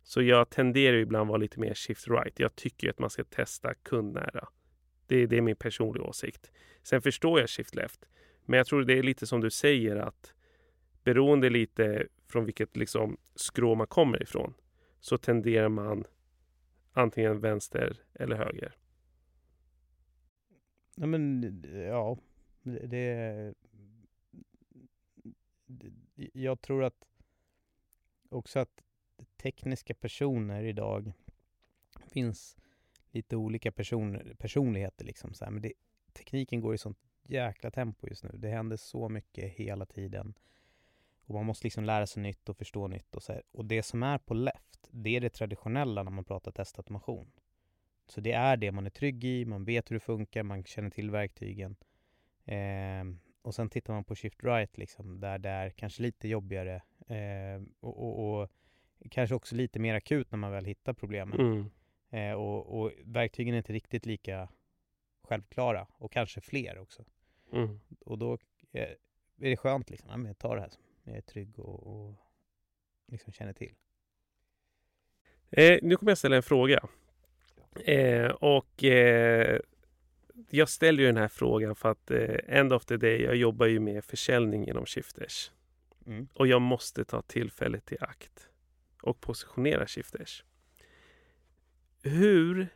Så 0.03 0.21
jag 0.21 0.49
tenderar 0.49 0.97
ibland 0.97 1.21
att 1.21 1.27
vara 1.27 1.37
lite 1.37 1.59
mer 1.59 1.73
shift 1.73 2.07
right. 2.07 2.39
Jag 2.39 2.55
tycker 2.55 2.89
att 2.89 2.99
man 2.99 3.09
ska 3.09 3.23
testa 3.23 3.73
kundnära. 3.73 4.47
Det, 5.07 5.25
det 5.25 5.37
är 5.37 5.41
min 5.41 5.55
personliga 5.55 6.03
åsikt. 6.03 6.51
Sen 6.83 7.01
förstår 7.01 7.39
jag 7.39 7.49
shift 7.49 7.75
left. 7.75 8.05
Men 8.45 8.57
jag 8.57 8.67
tror 8.67 8.83
det 8.83 8.93
är 8.93 9.03
lite 9.03 9.27
som 9.27 9.41
du 9.41 9.49
säger 9.49 9.95
att 9.95 10.33
beroende 11.03 11.49
lite 11.49 12.07
från 12.27 12.45
vilket 12.45 12.77
liksom 12.77 13.17
skrå 13.35 13.75
man 13.75 13.87
kommer 13.87 14.23
ifrån 14.23 14.53
så 14.99 15.17
tenderar 15.17 15.69
man 15.69 16.05
antingen 16.93 17.39
vänster 17.39 17.97
eller 18.13 18.35
höger. 18.35 18.75
Ja, 20.95 21.05
men 21.05 21.41
ja, 21.87 22.17
det, 22.63 22.87
det... 22.87 23.53
Jag 26.33 26.61
tror 26.61 26.83
att 26.83 27.05
också 28.29 28.59
att 28.59 28.81
tekniska 29.41 29.93
personer 29.93 30.63
idag 30.63 31.11
finns 32.07 32.57
lite 33.11 33.35
olika 33.35 33.71
person, 33.71 34.35
personligheter 34.37 35.05
liksom 35.05 35.33
så 35.33 35.45
här. 35.45 35.51
Men 35.51 35.61
det, 35.61 35.73
tekniken 36.13 36.61
går 36.61 36.75
i 36.75 36.77
sånt 36.77 36.97
jäkla 37.23 37.71
tempo 37.71 38.07
just 38.07 38.23
nu. 38.23 38.31
Det 38.33 38.49
händer 38.49 38.77
så 38.77 39.09
mycket 39.09 39.53
hela 39.53 39.85
tiden. 39.85 40.33
Och 41.25 41.33
man 41.33 41.45
måste 41.45 41.65
liksom 41.65 41.83
lära 41.83 42.07
sig 42.07 42.23
nytt 42.23 42.49
och 42.49 42.57
förstå 42.57 42.87
nytt 42.87 43.15
och 43.15 43.23
så 43.23 43.33
här. 43.33 43.43
Och 43.51 43.65
det 43.65 43.83
som 43.83 44.03
är 44.03 44.17
på 44.17 44.33
left, 44.33 44.89
det 44.91 45.15
är 45.15 45.21
det 45.21 45.29
traditionella 45.29 46.03
när 46.03 46.11
man 46.11 46.23
pratar 46.23 46.51
testautomation. 46.51 47.31
Så 48.07 48.21
det 48.21 48.31
är 48.31 48.57
det 48.57 48.71
man 48.71 48.85
är 48.85 48.89
trygg 48.89 49.23
i, 49.23 49.45
man 49.45 49.65
vet 49.65 49.91
hur 49.91 49.95
det 49.95 49.99
funkar, 49.99 50.43
man 50.43 50.63
känner 50.63 50.89
till 50.89 51.11
verktygen. 51.11 51.75
Eh, 52.45 53.03
och 53.41 53.55
sen 53.55 53.69
tittar 53.69 53.93
man 53.93 54.03
på 54.03 54.15
shift 54.15 54.43
right 54.43 54.77
liksom, 54.77 55.19
där 55.19 55.37
det 55.37 55.49
är 55.49 55.69
kanske 55.69 56.01
lite 56.03 56.27
jobbigare 56.27 56.75
eh, 57.07 57.63
och, 57.79 57.97
och, 58.03 58.41
och, 58.41 58.51
kanske 59.09 59.35
också 59.35 59.55
lite 59.55 59.79
mer 59.79 59.95
akut 59.95 60.31
när 60.31 60.37
man 60.37 60.51
väl 60.51 60.65
hittar 60.65 60.93
problemen. 60.93 61.39
Mm. 61.39 61.69
Eh, 62.09 62.33
och, 62.33 62.81
och, 62.81 62.91
verktygen 63.03 63.53
är 63.53 63.57
inte 63.57 63.73
riktigt 63.73 64.05
lika 64.05 64.49
självklara 65.23 65.87
och 65.91 66.11
kanske 66.11 66.41
fler 66.41 66.77
också. 66.77 67.03
Mm. 67.53 67.79
Och 67.99 68.17
då 68.17 68.37
är 68.71 68.97
det 69.35 69.57
skönt 69.57 69.89
liksom, 69.89 70.09
ja, 70.09 70.17
men 70.17 70.25
jag 70.25 70.37
tar 70.37 70.55
det 70.55 70.61
här 70.61 70.69
som 70.69 70.83
jag 71.03 71.17
är 71.17 71.21
trygg 71.21 71.59
och, 71.59 71.87
och 71.87 72.15
liksom 73.07 73.33
känner 73.33 73.53
till. 73.53 73.75
Eh, 75.49 75.79
nu 75.81 75.95
kommer 75.95 76.11
jag 76.11 76.17
ställa 76.17 76.35
en 76.35 76.43
fråga. 76.43 76.87
Eh, 77.85 78.31
och 78.31 78.83
eh, 78.83 79.59
jag 80.49 80.69
ställer 80.69 80.99
ju 80.99 81.05
den 81.05 81.17
här 81.17 81.27
frågan 81.27 81.75
för 81.75 81.91
att 81.91 82.11
eh, 82.11 82.35
end 82.47 82.73
of 82.73 82.85
the 82.85 82.97
day, 82.97 83.21
jag 83.21 83.35
jobbar 83.35 83.65
ju 83.65 83.79
med 83.79 84.03
försäljning 84.03 84.65
genom 84.65 84.85
Shifters. 84.85 85.51
Mm. 86.05 86.27
Och 86.33 86.47
jag 86.47 86.61
måste 86.61 87.05
ta 87.05 87.21
tillfället 87.21 87.91
i 87.91 87.97
akt 87.99 88.50
och 89.01 89.21
positionera 89.21 89.87
Shifters. 89.87 90.43
Hur, 92.03 92.67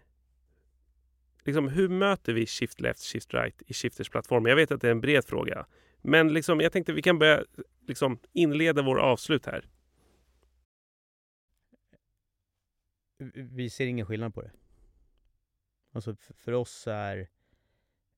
liksom, 1.44 1.68
hur 1.68 1.90
möter 1.90 2.34
vi 2.34 2.46
Shift 2.46 2.82
Left, 2.82 3.02
Shift 3.02 3.34
Right 3.34 3.62
i 3.68 3.74
Shifters 3.74 4.10
plattform? 4.10 4.46
Jag 4.46 4.56
vet 4.56 4.72
att 4.72 4.82
det 4.82 4.88
är 4.88 4.92
en 4.92 5.02
bred 5.02 5.26
fråga. 5.26 5.66
Men 6.02 6.34
liksom, 6.34 6.60
jag 6.60 6.72
tänkte 6.72 6.94
vi 6.94 7.02
kan 7.02 7.20
börja 7.20 7.46
liksom, 7.88 8.20
inleda 8.32 8.82
vår 8.82 9.00
avslut 9.00 9.46
här. 9.46 9.70
Vi 13.34 13.70
ser 13.70 13.88
ingen 13.88 14.06
skillnad 14.06 14.34
på 14.34 14.42
det. 14.42 14.52
Alltså 15.92 16.16
för 16.16 16.52
oss 16.52 16.88
är 16.88 17.30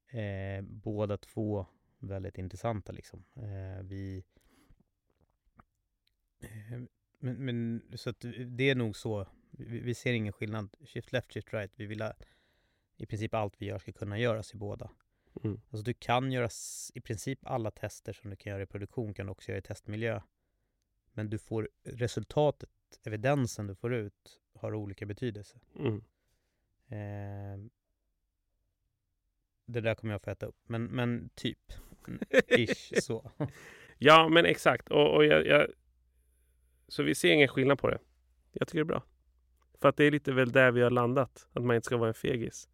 eh, 0.07 0.61
båda 0.61 1.17
två 1.17 1.65
väldigt 1.99 2.37
intressanta 2.37 2.91
liksom. 2.91 3.23
Eh, 3.35 3.83
vi 3.83 4.23
eh, 6.39 6.81
men, 7.19 7.45
men 7.45 7.83
så 7.97 8.09
att 8.09 8.25
det 8.47 8.69
är 8.69 8.75
nog 8.75 8.95
så. 8.95 9.27
Vi, 9.51 9.79
vi, 9.79 9.93
ser 9.93 10.13
ingen 10.13 10.33
skillnad. 10.33 10.75
Shift 10.85 11.11
left, 11.11 11.33
shift 11.33 11.53
right. 11.53 11.71
Vi 11.75 11.85
vill 11.85 12.01
att 12.01 12.23
i 12.97 13.05
princip 13.05 13.33
allt 13.33 13.53
vi 13.57 13.65
gör 13.65 13.79
ska 13.79 13.91
kunna 13.91 14.19
göras 14.19 14.53
i 14.53 14.57
båda. 14.57 14.91
Mm. 15.43 15.61
Alltså 15.69 15.83
du 15.83 15.93
kan 15.93 16.31
göra 16.31 16.49
i 16.93 17.01
princip 17.01 17.39
alla 17.45 17.71
tester 17.71 18.13
som 18.13 18.29
du 18.29 18.35
kan 18.35 18.51
göra 18.51 18.63
i 18.63 18.65
produktion 18.65 19.13
kan 19.13 19.25
du 19.25 19.31
också 19.31 19.51
göra 19.51 19.59
i 19.59 19.61
testmiljö. 19.61 20.21
Men 21.13 21.29
du 21.29 21.37
får 21.37 21.69
resultatet, 21.83 22.69
evidensen 23.03 23.67
du 23.67 23.75
får 23.75 23.93
ut 23.93 24.41
har 24.53 24.73
olika 24.73 25.05
betydelse. 25.05 25.59
Mm. 25.75 25.95
Eh, 26.87 27.69
det 29.65 29.81
där 29.81 29.95
kommer 29.95 30.13
jag 30.13 30.21
få 30.21 30.31
äta 30.31 30.45
upp. 30.45 30.59
Men, 30.65 30.83
men 30.83 31.29
typ. 31.35 31.73
Ish 32.47 33.01
så. 33.01 33.31
Ja, 33.97 34.29
men 34.29 34.45
exakt. 34.45 34.89
Och, 34.89 35.15
och 35.15 35.25
jag, 35.25 35.45
jag, 35.45 35.67
så 36.87 37.03
vi 37.03 37.15
ser 37.15 37.31
ingen 37.31 37.47
skillnad 37.47 37.79
på 37.79 37.89
det. 37.89 37.99
Jag 38.51 38.67
tycker 38.67 38.79
det 38.79 38.83
är 38.83 38.85
bra. 38.85 39.03
För 39.81 39.89
att 39.89 39.97
det 39.97 40.03
är 40.03 40.11
lite 40.11 40.31
väl 40.31 40.51
där 40.51 40.71
vi 40.71 40.81
har 40.81 40.89
landat. 40.89 41.47
Att 41.53 41.63
man 41.63 41.75
inte 41.75 41.85
ska 41.85 41.97
vara 41.97 42.07
en 42.07 42.13
fegis. 42.13 42.69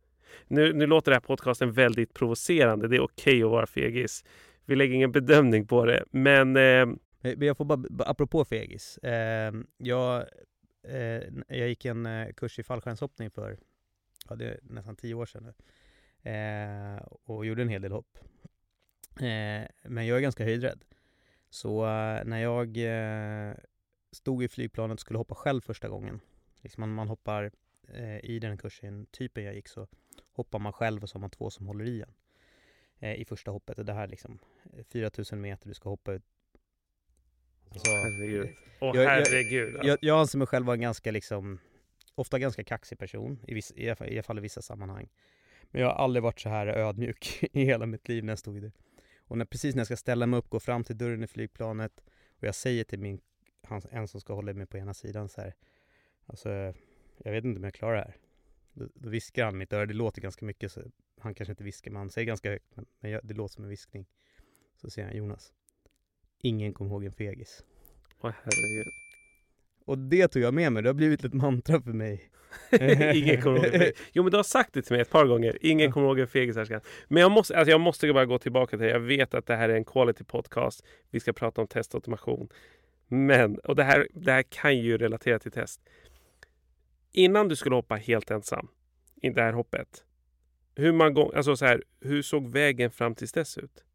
Nu, 0.47 0.73
nu 0.73 0.87
låter 0.87 1.11
den 1.11 1.15
här 1.15 1.27
podcasten 1.27 1.71
väldigt 1.71 2.13
provocerande. 2.13 2.87
Det 2.87 2.95
är 2.95 3.01
okej 3.01 3.33
okay 3.33 3.43
att 3.43 3.51
vara 3.51 3.67
fegis. 3.67 4.23
Vi 4.65 4.75
lägger 4.75 4.95
ingen 4.95 5.11
bedömning 5.11 5.67
på 5.67 5.85
det. 5.85 6.03
Men... 6.11 6.55
Eh... 6.55 6.63
eh 6.63 6.87
men 7.21 7.41
jag 7.41 7.57
får 7.57 7.65
bara, 7.65 8.05
apropå 8.05 8.45
fegis. 8.45 8.97
Eh, 8.97 9.53
jag, 9.77 10.25
eh, 10.87 11.21
jag 11.47 11.69
gick 11.69 11.85
en 11.85 12.05
eh, 12.05 12.33
kurs 12.33 12.59
i 12.59 12.63
fallskärmshoppning 12.63 13.31
för 13.31 13.57
ja, 14.29 14.35
det 14.35 14.45
är 14.45 14.59
nästan 14.63 14.95
tio 14.95 15.13
år 15.13 15.25
sedan 15.25 15.43
nu. 15.43 15.53
Eh, 16.31 16.97
och 17.03 17.45
gjorde 17.45 17.61
en 17.61 17.69
hel 17.69 17.81
del 17.81 17.91
hopp. 17.91 18.17
Eh, 19.19 19.67
men 19.83 20.07
jag 20.07 20.17
är 20.17 20.21
ganska 20.21 20.43
höjdrädd. 20.43 20.83
Så 21.49 21.85
eh, 21.85 22.25
när 22.25 22.37
jag 22.37 22.77
eh, 22.77 23.55
stod 24.13 24.43
i 24.43 24.47
flygplanet 24.47 24.95
och 24.95 24.99
skulle 25.01 25.19
hoppa 25.19 25.35
själv 25.35 25.61
första 25.61 25.89
gången, 25.89 26.19
liksom 26.61 26.81
man, 26.81 26.93
man 26.93 27.07
hoppar 27.07 27.51
eh, 27.87 28.25
i 28.25 28.39
den 28.39 28.57
kursen, 28.57 29.05
typen 29.05 29.43
jag 29.43 29.55
gick, 29.55 29.67
så 29.67 29.87
hoppar 30.31 30.59
man 30.59 30.73
själv 30.73 31.03
och 31.03 31.09
så 31.09 31.15
har 31.15 31.21
man 31.21 31.29
två 31.29 31.49
som 31.49 31.67
håller 31.67 31.85
i 31.85 32.01
en 32.01 32.13
eh, 32.99 33.21
i 33.21 33.25
första 33.25 33.51
hoppet. 33.51 33.79
Och 33.79 33.85
det 33.85 33.93
här 33.93 34.07
liksom 34.07 34.39
4000 34.89 35.41
meter, 35.41 35.67
du 35.67 35.73
ska 35.73 35.89
hoppa 35.89 36.13
ut. 36.13 36.23
Så, 37.75 37.91
herregud. 37.91 38.49
Åh 38.79 38.97
jag, 38.97 39.09
herregud. 39.09 39.75
Jag, 39.75 39.85
jag, 39.85 39.97
jag 40.01 40.19
anser 40.19 40.37
mig 40.37 40.47
själv 40.47 40.65
vara 40.65 40.75
en 40.75 40.81
ganska 40.81 41.11
liksom, 41.11 41.59
ofta 42.15 42.39
ganska 42.39 42.63
kaxig 42.63 42.99
person, 42.99 43.39
i, 43.47 43.53
viss, 43.53 43.73
i, 43.75 43.89
alla, 43.89 44.07
i 44.07 44.13
alla 44.13 44.23
fall 44.23 44.37
i 44.37 44.41
vissa 44.41 44.61
sammanhang. 44.61 45.09
Men 45.71 45.81
jag 45.81 45.89
har 45.89 45.95
aldrig 45.95 46.23
varit 46.23 46.39
så 46.39 46.49
här 46.49 46.67
ödmjuk 46.67 47.39
i 47.53 47.65
hela 47.65 47.85
mitt 47.85 48.07
liv 48.07 48.23
när 48.23 48.31
jag 48.31 48.39
stod 48.39 48.57
i 48.57 48.59
det. 48.59 48.71
Och 49.17 49.37
när, 49.37 49.45
precis 49.45 49.75
när 49.75 49.79
jag 49.79 49.87
ska 49.87 49.97
ställa 49.97 50.27
mig 50.27 50.37
upp, 50.37 50.49
gå 50.49 50.59
fram 50.59 50.83
till 50.83 50.97
dörren 50.97 51.23
i 51.23 51.27
flygplanet 51.27 52.03
och 52.29 52.43
jag 52.43 52.55
säger 52.55 52.83
till 52.83 52.99
min, 52.99 53.21
han, 53.65 53.81
en 53.91 54.07
som 54.07 54.21
ska 54.21 54.33
hålla 54.33 54.53
mig 54.53 54.65
på 54.65 54.77
ena 54.77 54.93
sidan 54.93 55.29
så 55.29 55.41
här, 55.41 55.53
alltså 56.25 56.49
jag 57.17 57.31
vet 57.31 57.43
inte 57.43 57.57
om 57.57 57.63
jag 57.63 57.73
klarar 57.73 57.95
det 57.95 58.01
här. 58.01 58.17
Då, 58.73 58.89
då 58.93 59.09
viskar 59.09 59.45
han 59.45 59.57
mitt 59.57 59.73
öra, 59.73 59.85
det 59.85 59.93
låter 59.93 60.21
ganska 60.21 60.45
mycket, 60.45 60.71
så 60.71 60.81
han 61.19 61.35
kanske 61.35 61.51
inte 61.51 61.63
viskar, 61.63 61.91
men 61.91 61.99
han 61.99 62.09
säger 62.09 62.27
ganska 62.27 62.49
högt, 62.49 62.75
men, 62.75 62.85
men 62.99 63.11
jag, 63.11 63.21
det 63.23 63.33
låter 63.33 63.53
som 63.53 63.63
en 63.63 63.69
viskning. 63.69 64.05
Så 64.75 64.89
säger 64.89 65.07
han, 65.07 65.17
Jonas, 65.17 65.53
ingen 66.41 66.73
kommer 66.73 66.91
ihåg 66.91 67.05
en 67.05 67.13
fegis. 67.13 67.63
Åh 68.21 68.31
herregud. 68.43 68.87
Och 69.85 69.97
det 69.97 70.27
tog 70.27 70.43
jag 70.43 70.53
med 70.53 70.71
mig, 70.71 70.83
det 70.83 70.89
har 70.89 70.93
blivit 70.93 71.23
ett 71.23 71.33
mantra 71.33 71.81
för 71.81 71.93
mig. 71.93 72.29
Ingen 73.13 73.41
kommer 73.41 73.65
ihåg 73.65 73.81
en 73.81 73.91
Jo 74.11 74.23
men 74.23 74.31
du 74.31 74.37
har 74.37 74.43
sagt 74.43 74.73
det 74.73 74.81
till 74.81 74.93
mig 74.93 75.01
ett 75.01 75.09
par 75.09 75.25
gånger. 75.25 75.57
Ingen 75.61 75.91
kommer 75.91 76.07
ihåg 76.07 76.19
en 76.19 76.27
fegisärska. 76.27 76.81
Men 77.07 77.21
jag 77.21 77.31
måste, 77.31 77.57
alltså 77.57 77.71
jag 77.71 77.81
måste 77.81 78.13
bara 78.13 78.25
gå 78.25 78.39
tillbaka 78.39 78.77
till 78.77 78.85
det. 78.85 78.91
Jag 78.91 78.99
vet 78.99 79.33
att 79.33 79.45
det 79.45 79.55
här 79.55 79.69
är 79.69 79.75
en 79.75 79.85
quality 79.85 80.23
podcast. 80.23 80.85
Vi 81.09 81.19
ska 81.19 81.33
prata 81.33 81.61
om 81.61 81.67
testautomation. 81.67 82.49
Men, 83.07 83.59
och 83.59 83.75
det 83.75 83.83
här, 83.83 84.07
det 84.13 84.31
här 84.31 84.43
kan 84.43 84.77
ju 84.77 84.97
relatera 84.97 85.39
till 85.39 85.51
test. 85.51 85.81
Innan 87.11 87.47
du 87.47 87.55
skulle 87.55 87.75
hoppa 87.75 87.95
helt 87.95 88.31
ensam 88.31 88.67
i 89.15 89.29
det 89.29 89.41
här 89.41 89.53
hoppet. 89.53 90.05
Hur, 90.75 90.93
man 90.93 91.13
gång, 91.13 91.31
alltså 91.35 91.55
så 91.55 91.65
här, 91.65 91.83
hur 91.99 92.21
såg 92.21 92.47
vägen 92.47 92.91
fram 92.91 93.15
tills 93.15 93.31
dess 93.31 93.57
ut? 93.57 93.85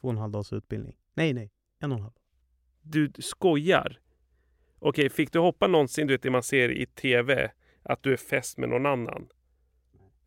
Två 0.00 0.08
och 0.08 0.12
en 0.12 0.18
halv 0.18 0.32
dags 0.32 0.52
utbildning. 0.52 0.96
Nej, 1.14 1.32
nej. 1.32 1.50
En 1.80 1.92
och 1.92 1.98
en 1.98 2.02
halv. 2.02 2.14
Du 2.82 3.12
skojar? 3.18 4.00
Okej, 4.78 5.10
fick 5.10 5.32
du 5.32 5.38
hoppa 5.38 5.66
någonsin, 5.66 6.06
du 6.06 6.14
vet 6.14 6.22
det 6.22 6.30
man 6.30 6.42
ser 6.42 6.68
i 6.68 6.86
tv, 6.86 7.50
att 7.82 8.02
du 8.02 8.12
är 8.12 8.16
fäst 8.16 8.58
med 8.58 8.68
någon 8.68 8.86
annan? 8.86 9.28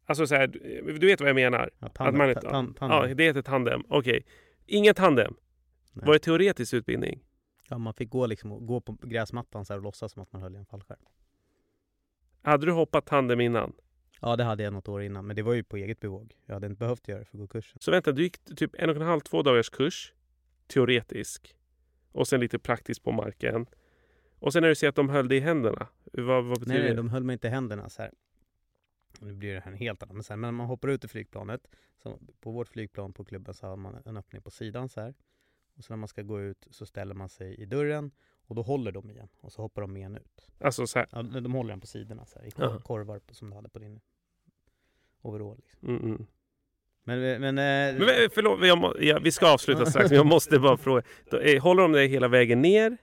Alltså 0.05 0.27
så 0.27 0.35
här, 0.35 0.47
du 0.99 1.07
vet 1.07 1.19
vad 1.19 1.29
jag 1.29 1.35
menar? 1.35 1.71
Ja, 1.79 1.87
tandem, 1.89 2.21
att 2.21 2.27
man, 2.27 2.43
ta, 2.43 2.49
tan, 2.49 2.73
tandem. 2.73 3.09
Ja, 3.09 3.15
det 3.15 3.23
heter 3.23 3.41
tandem. 3.41 3.83
Okej. 3.89 4.25
Ingen 4.65 4.95
tandem? 4.95 5.35
Nej. 5.93 6.05
Var 6.05 6.13
det 6.13 6.19
teoretisk 6.19 6.73
utbildning? 6.73 7.23
Ja, 7.69 7.77
man 7.77 7.93
fick 7.93 8.09
gå, 8.09 8.25
liksom, 8.25 8.65
gå 8.65 8.81
på 8.81 8.97
gräsmattan 9.01 9.65
så 9.65 9.73
här 9.73 9.77
och 9.77 9.83
låtsas 9.83 10.11
som 10.11 10.21
att 10.21 10.33
man 10.33 10.41
höll 10.41 10.55
i 10.55 10.57
en 10.57 10.65
fallskärm. 10.65 10.99
Hade 12.41 12.65
du 12.65 12.71
hoppat 12.71 13.05
tandem 13.05 13.41
innan? 13.41 13.73
Ja, 14.21 14.35
det 14.35 14.43
hade 14.43 14.63
jag 14.63 14.73
något 14.73 14.87
år 14.87 15.01
innan, 15.01 15.27
men 15.27 15.35
det 15.35 15.41
var 15.41 15.53
ju 15.53 15.63
på 15.63 15.77
eget 15.77 15.99
bevåg. 15.99 16.35
Jag 16.45 16.53
hade 16.53 16.67
inte 16.67 16.79
behövt 16.79 17.07
göra 17.07 17.19
det 17.19 17.25
för 17.25 17.37
att 17.37 17.39
gå 17.39 17.47
kursen. 17.47 17.77
Så 17.81 17.91
vänta, 17.91 18.11
du 18.11 18.23
gick 18.23 18.45
typ 18.55 18.75
en 18.75 18.89
och 18.89 18.95
en 18.95 19.01
halv, 19.01 19.19
två 19.19 19.41
dagars 19.43 19.69
kurs, 19.69 20.13
teoretisk, 20.67 21.55
och 22.11 22.27
sen 22.27 22.39
lite 22.39 22.59
praktiskt 22.59 23.03
på 23.03 23.11
marken. 23.11 23.65
Och 24.39 24.53
sen 24.53 24.61
när 24.61 24.69
du 24.69 24.75
ser 24.75 24.89
att 24.89 24.95
de 24.95 25.09
höll 25.09 25.27
dig 25.27 25.37
i 25.37 25.41
händerna, 25.41 25.87
vad, 26.13 26.45
vad 26.45 26.59
betyder 26.59 26.73
Nej, 26.73 26.79
nej, 26.79 26.89
det? 26.89 26.95
de 26.95 27.09
höll 27.09 27.23
mig 27.23 27.33
inte 27.33 27.47
i 27.47 27.49
händerna 27.49 27.89
så 27.89 28.01
här. 28.01 28.11
Nu 29.19 29.33
blir 29.33 29.53
det 29.53 29.59
här 29.59 29.71
en 29.71 29.77
helt 29.77 30.03
annan, 30.03 30.15
men, 30.15 30.23
så 30.23 30.33
här, 30.33 30.37
men 30.37 30.55
man 30.55 30.67
hoppar 30.67 30.87
ut 30.87 31.03
ur 31.03 31.07
flygplanet. 31.07 31.67
Så 32.03 32.19
på 32.39 32.51
vårt 32.51 32.67
flygplan 32.67 33.13
på 33.13 33.25
klubben 33.25 33.53
så 33.53 33.67
har 33.67 33.75
man 33.75 34.01
en 34.05 34.17
öppning 34.17 34.41
på 34.41 34.51
sidan 34.51 34.89
så 34.89 35.01
här. 35.01 35.13
Och 35.77 35.83
så 35.83 35.93
när 35.93 35.97
man 35.97 36.07
ska 36.07 36.21
gå 36.21 36.41
ut 36.41 36.67
så 36.71 36.85
ställer 36.85 37.13
man 37.15 37.29
sig 37.29 37.55
i 37.55 37.65
dörren 37.65 38.11
och 38.47 38.55
då 38.55 38.61
håller 38.61 38.91
de 38.91 39.09
igen 39.11 39.27
och 39.41 39.51
så 39.51 39.61
hoppar 39.61 39.81
de 39.81 39.93
med 39.93 40.05
en 40.05 40.15
ut. 40.15 40.47
Alltså 40.59 40.87
så 40.87 40.99
här. 40.99 41.07
Ja, 41.11 41.21
de 41.23 41.53
håller 41.53 41.69
den 41.69 41.79
på 41.81 41.87
sidorna 41.87 42.25
så 42.25 42.39
här, 42.39 42.45
i 42.45 42.51
Jaha. 42.57 42.79
korvar 42.81 43.21
som 43.31 43.49
du 43.49 43.55
hade 43.55 43.69
på 43.69 43.79
din 43.79 43.99
overall. 45.21 45.57
Liksom. 45.57 45.89
Mm, 45.89 46.03
mm. 46.03 46.25
Men, 47.03 47.19
men, 47.41 47.57
eh, 47.57 47.99
Men 47.99 48.09
vä- 48.09 48.29
förlåt, 48.33 48.65
jag 48.67 48.77
må, 48.77 48.95
ja, 48.99 49.19
vi 49.23 49.31
ska 49.31 49.53
avsluta 49.53 49.85
strax, 49.89 50.09
men 50.09 50.17
jag 50.17 50.25
måste 50.25 50.59
bara 50.59 50.77
fråga. 50.77 51.01
Eh, 51.41 51.61
Håller 51.63 51.81
de 51.81 51.91
dig 51.91 52.07
hela 52.07 52.27
vägen 52.27 52.61
ner? 52.61 52.97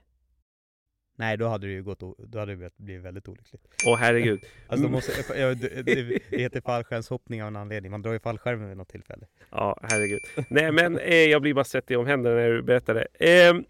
Nej, 1.15 1.37
då 1.37 1.47
hade 1.47 1.67
det 1.67 1.73
ju 1.73 1.83
gått, 1.83 1.99
då 1.99 2.39
hade 2.39 2.55
det 2.55 2.71
blivit 2.77 3.03
väldigt 3.03 3.27
olyckligt. 3.27 3.67
Åh 3.85 3.97
herregud. 3.97 4.43
Alltså, 4.67 4.83
de 4.87 4.91
måste, 4.91 5.39
ja, 5.39 5.53
det, 5.53 5.83
det 6.29 6.37
heter 6.37 6.61
fallskärmshoppning 6.61 7.43
av 7.43 7.47
en 7.47 7.55
anledning. 7.55 7.91
Man 7.91 8.01
drar 8.01 8.13
ju 8.13 8.19
fallskärmen 8.19 8.67
vid 8.67 8.77
något 8.77 8.89
tillfälle. 8.89 9.25
Ja, 9.49 9.79
herregud. 9.83 10.19
Nej, 10.49 10.71
men 10.71 10.97
eh, 10.97 11.15
jag 11.15 11.41
blir 11.41 11.53
bara 11.53 11.65
svettig 11.65 11.99
om 11.99 12.07
händerna 12.07 12.35
när 12.35 12.49
du 12.49 12.61
berättar 12.61 12.93
det. 12.93 13.07
Ehm, 13.19 13.65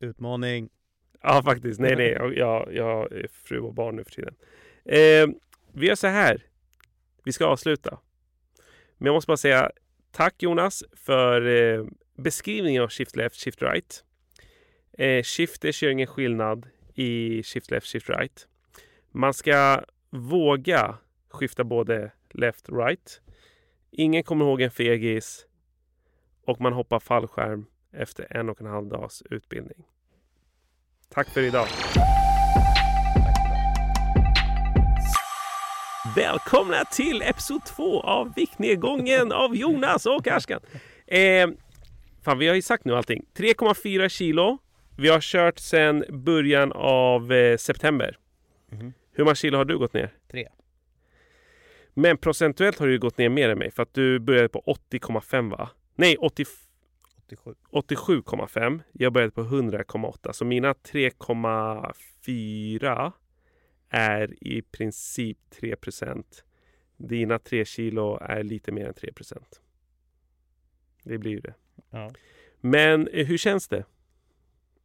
Utmaning. 0.00 0.68
Ja, 1.22 1.42
faktiskt. 1.42 1.80
Nej, 1.80 1.96
nej. 1.96 2.10
Jag, 2.10 2.36
jag, 2.36 2.74
jag 2.74 3.12
är 3.12 3.28
fru 3.28 3.60
och 3.60 3.74
barn 3.74 3.96
nu 3.96 4.04
för 4.04 4.10
tiden. 4.10 4.34
Eh, 4.84 5.36
vi 5.72 5.86
gör 5.86 5.94
så 5.94 6.06
här. 6.06 6.46
Vi 7.24 7.32
ska 7.32 7.46
avsluta. 7.46 7.98
Men 8.98 9.06
jag 9.06 9.14
måste 9.14 9.28
bara 9.28 9.36
säga 9.36 9.70
tack 10.10 10.42
Jonas 10.42 10.84
för 10.92 11.46
eh, 11.46 11.84
beskrivningen 12.16 12.82
av 12.82 12.88
Shift 12.88 13.16
Left, 13.16 13.36
Shift 13.36 13.62
Right. 13.62 14.04
Eh, 14.98 15.22
shifters 15.22 15.82
gör 15.82 15.90
ingen 15.90 16.06
skillnad 16.06 16.66
i 16.94 17.42
Shift 17.42 17.70
Left, 17.70 17.86
Shift 17.86 18.08
Right. 18.08 18.46
Man 19.10 19.34
ska 19.34 19.84
våga 20.10 20.98
skifta 21.30 21.64
både 21.64 22.12
Left 22.30 22.68
Right. 22.68 23.20
Ingen 23.90 24.22
kommer 24.22 24.44
ihåg 24.44 24.60
en 24.60 24.70
fegis. 24.70 25.46
Och 26.46 26.60
man 26.60 26.72
hoppar 26.72 27.00
fallskärm 27.00 27.66
efter 27.92 28.36
en 28.36 28.48
och 28.48 28.60
en 28.60 28.66
halv 28.66 28.88
dags 28.88 29.22
utbildning. 29.30 29.84
Tack 31.08 31.28
för 31.28 31.40
idag. 31.40 31.66
Välkomna 36.16 36.84
till 36.84 37.22
episod 37.22 37.64
två 37.64 38.00
av 38.00 38.34
Viktnedgången 38.34 39.32
av 39.32 39.56
Jonas 39.56 40.06
och 40.06 40.28
Ashkan. 40.28 40.60
Eh, 41.06 41.48
fan, 42.24 42.38
vi 42.38 42.48
har 42.48 42.54
ju 42.54 42.62
sagt 42.62 42.84
nu 42.84 42.96
allting. 42.96 43.24
3,4 43.34 44.08
kilo. 44.08 44.58
Vi 45.02 45.08
har 45.08 45.20
kört 45.20 45.58
sedan 45.58 46.04
början 46.08 46.72
av 46.72 47.32
eh, 47.32 47.56
september. 47.56 48.18
Mhm. 48.68 48.92
Hur 49.12 49.24
många 49.24 49.34
kilo 49.34 49.58
har 49.58 49.64
du 49.64 49.78
gått 49.78 49.92
ner? 49.92 50.14
Tre. 50.30 50.48
Men 51.94 52.18
procentuellt 52.18 52.78
har 52.78 52.86
du 52.86 52.98
gått 52.98 53.18
ner 53.18 53.28
mer 53.28 53.48
än 53.48 53.58
mig 53.58 53.70
för 53.70 53.82
att 53.82 53.94
du 53.94 54.18
började 54.18 54.48
på 54.48 54.76
80,5 54.90 55.50
va? 55.50 55.70
Nej, 55.94 56.16
80, 56.16 56.44
87. 57.26 57.54
87,5. 57.72 58.80
Jag 58.92 59.12
började 59.12 59.32
på 59.32 59.42
100,8. 59.42 60.32
Så 60.32 60.44
mina 60.44 60.72
3,4 60.72 63.12
är 63.88 64.44
i 64.44 64.62
princip 64.62 65.38
3% 65.60 66.24
Dina 66.96 67.38
3 67.38 67.64
kilo 67.64 68.18
är 68.20 68.42
lite 68.42 68.72
mer 68.72 68.86
än 68.86 68.94
3% 68.94 69.42
Det 71.04 71.18
blir 71.18 71.32
ju 71.32 71.40
det. 71.40 71.54
Ja. 71.90 72.10
Men 72.60 73.08
eh, 73.08 73.26
hur 73.26 73.38
känns 73.38 73.68
det? 73.68 73.84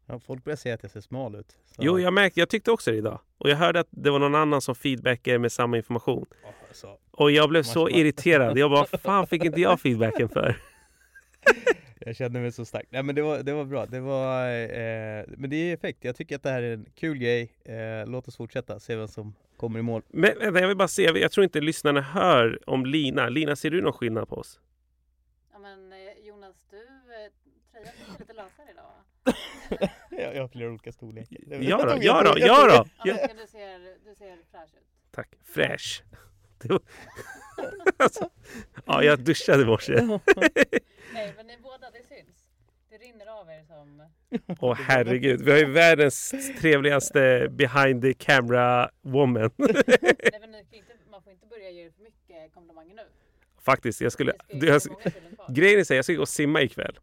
Ja, 0.10 0.20
folk 0.20 0.44
börjar 0.44 0.58
säga 0.58 0.76
att 0.76 0.84
jag 0.84 0.92
ser 0.92 1.02
smal 1.02 1.36
ut. 1.36 1.52
Så- 1.66 1.82
Jo, 1.86 2.00
jag 2.00 2.14
märkte, 2.14 2.40
jag 2.40 2.50
tyckte 2.50 2.72
också 2.72 2.92
det 2.92 2.98
idag. 2.98 3.20
Och 3.38 3.50
jag 3.50 3.56
hörde 3.58 3.80
att 3.80 3.88
det 3.90 4.10
var 4.10 4.20
någon 4.20 4.36
annan 4.36 4.62
som 4.62 4.76
feedbackade 4.76 5.40
med 5.40 5.52
samma 5.52 5.78
information. 5.78 6.26
Ja, 6.44 6.50
så. 6.72 6.98
Och 7.12 7.32
jag 7.32 7.50
blev 7.50 7.64
så 7.64 7.90
irriterad. 7.90 8.58
Jag 8.58 8.72
bara, 8.72 8.86
fan 8.98 9.28
fick 9.28 9.44
inte 9.46 9.62
jag 9.62 9.80
feedbacken 9.82 10.30
för? 10.30 10.58
Jag 12.00 12.16
kände 12.16 12.40
mig 12.40 12.52
så 12.52 12.66
stark. 12.66 12.86
Nej 12.90 13.04
men 13.04 13.16
det 13.16 13.22
var, 13.22 13.44
det 13.44 13.54
var 13.54 13.66
bra. 13.66 13.86
Det 13.86 14.00
var, 14.00 14.48
eh, 14.50 15.24
men 15.38 15.50
det 15.50 15.56
är 15.56 15.74
effekt. 15.74 16.04
Jag 16.04 16.16
tycker 16.16 16.36
att 16.36 16.44
det 16.44 16.50
här 16.50 16.62
är 16.64 16.74
en 16.74 16.86
kul 16.96 17.18
grej. 17.18 17.52
Eh, 17.66 18.08
låt 18.10 18.28
oss 18.28 18.38
fortsätta, 18.38 18.80
se 18.80 18.96
vem 18.96 19.08
som 19.08 19.34
kommer 19.58 19.80
i 19.80 19.82
mål. 19.82 20.02
Men 20.08 20.40
vänta, 20.40 20.60
jag 20.60 20.68
vill 20.68 20.78
bara 20.78 20.88
se. 20.88 21.02
Jag 21.04 21.32
tror 21.32 21.44
inte 21.44 21.62
lyssnarna 21.62 22.02
hör 22.02 22.60
om 22.70 22.86
Lina. 22.86 23.30
Lina, 23.30 23.56
ser 23.56 23.70
du 23.70 23.82
någon 23.82 23.94
skillnad 23.94 24.30
på 24.30 24.36
oss? 24.36 24.60
Ja 25.54 25.60
men 25.60 25.94
eh, 25.94 26.28
Jonas, 26.28 26.56
du, 26.70 26.78
eh, 26.78 27.32
tröjan 27.72 27.94
är 28.16 28.20
lite 28.20 28.34
lösare 28.34 28.68
idag? 28.72 28.86
Jag, 30.10 30.36
jag 30.36 30.42
har 30.42 30.48
flera 30.48 30.70
olika 30.70 30.92
storlekar. 30.92 31.38
Ja 31.62 31.86
då, 31.86 31.98
ja 32.02 32.24
då, 32.24 32.34
ja 32.40 32.68
då. 32.68 32.86
Ja, 33.10 33.18
men 33.28 33.38
du 33.38 33.48
ser, 33.48 33.80
du 34.10 34.16
ser 34.16 34.38
fräsch 34.52 34.70
ut. 34.78 34.88
Tack. 35.12 35.30
Fräsch. 35.46 36.04
Var- 36.64 36.82
alltså, 37.98 38.30
ja, 38.86 39.04
jag 39.04 39.20
duschade 39.20 39.62
i 39.62 39.66
morse. 39.66 39.94
Nej 41.14 41.34
men 41.38 41.48
ni 41.48 41.58
båda, 41.64 41.90
det 41.92 42.04
syns. 42.16 42.50
Det 42.90 42.98
rinner 42.98 43.26
av 43.42 43.50
er 43.50 43.64
som... 43.68 44.04
Åh 44.60 44.74
herregud, 44.76 45.42
vi 45.42 45.52
har 45.52 45.58
ju 45.58 45.66
världens 45.72 46.34
trevligaste 46.60 47.48
behind 47.52 48.02
the 48.02 48.14
camera 48.14 48.90
woman. 49.02 49.52
Nej 49.58 49.74
men 50.42 50.52
ni 50.52 50.64
får 50.70 50.78
inte, 50.78 50.94
man 51.12 51.22
får 51.24 51.32
inte 51.34 51.46
börja 51.48 51.70
ge 51.70 51.92
för 51.92 52.04
mycket 52.04 52.54
komplimanger 52.54 52.96
nu. 52.96 53.02
Faktiskt, 53.62 54.02
jag 54.02 54.12
skulle... 54.12 54.34
Det- 54.48 54.66
Jag, 54.68 54.82
grejen 55.56 55.80
är 55.80 55.84
så 55.84 55.94
här, 55.94 55.98
jag 55.98 56.06
ska 56.06 56.14
gå 56.14 56.22
och 56.22 56.30
simma 56.30 56.62
ikväll. 56.62 57.00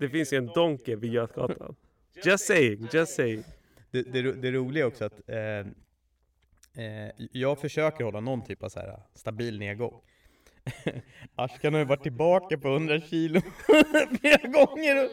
Det 0.00 0.08
finns 0.08 0.32
ju 0.32 0.36
en 0.36 0.46
Donken 0.46 1.00
vid 1.00 1.12
Götgatan. 1.12 1.76
Just 2.24 2.46
saying, 2.46 2.88
just 2.92 3.14
saying. 3.14 3.44
Det, 3.90 4.02
det, 4.02 4.32
det 4.32 4.50
roliga 4.50 4.86
också 4.86 5.04
att 5.04 5.28
eh, 5.28 5.58
eh, 6.84 7.10
jag 7.32 7.60
försöker 7.60 8.04
hålla 8.04 8.20
någon 8.20 8.44
typ 8.44 8.62
av 8.62 8.68
så 8.68 8.80
här 8.80 9.02
stabil 9.14 9.58
nedgång. 9.58 10.00
Ashkan 11.34 11.72
har 11.72 11.80
ju 11.80 11.86
varit 11.86 12.02
tillbaka 12.02 12.58
på 12.58 12.68
100 12.68 13.00
kilo 13.00 13.40
flera 14.20 14.48
gånger. 14.48 15.08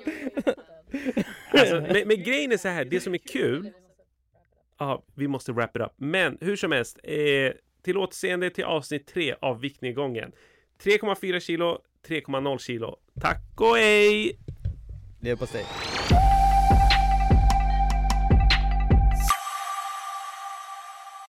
Alltså, 1.52 1.76
men, 1.82 2.08
men 2.08 2.24
grejen 2.24 2.52
är 2.52 2.58
så 2.58 2.68
här, 2.68 2.86
det 2.86 3.00
som 3.00 3.14
är 3.14 3.18
kul 3.18 3.72
Ja, 4.80 5.04
vi 5.16 5.28
måste 5.28 5.52
wrap 5.52 5.76
it 5.76 5.82
up. 5.82 5.92
Men 5.98 6.38
hur 6.42 6.56
som 6.56 6.72
helst, 6.72 7.00
eh, 7.04 7.52
till 7.82 7.98
återseende 7.98 8.50
till 8.50 8.64
avsnitt 8.64 9.08
3 9.08 9.36
av 9.42 9.60
Viktnedgången. 9.60 10.32
3,4 10.84 11.40
kilo, 11.40 11.82
3,0 12.08 12.58
kilo. 12.58 12.96
Tack 13.22 13.62
och 13.62 13.78
hej! 13.78 14.40
Leverpostei. 15.22 15.66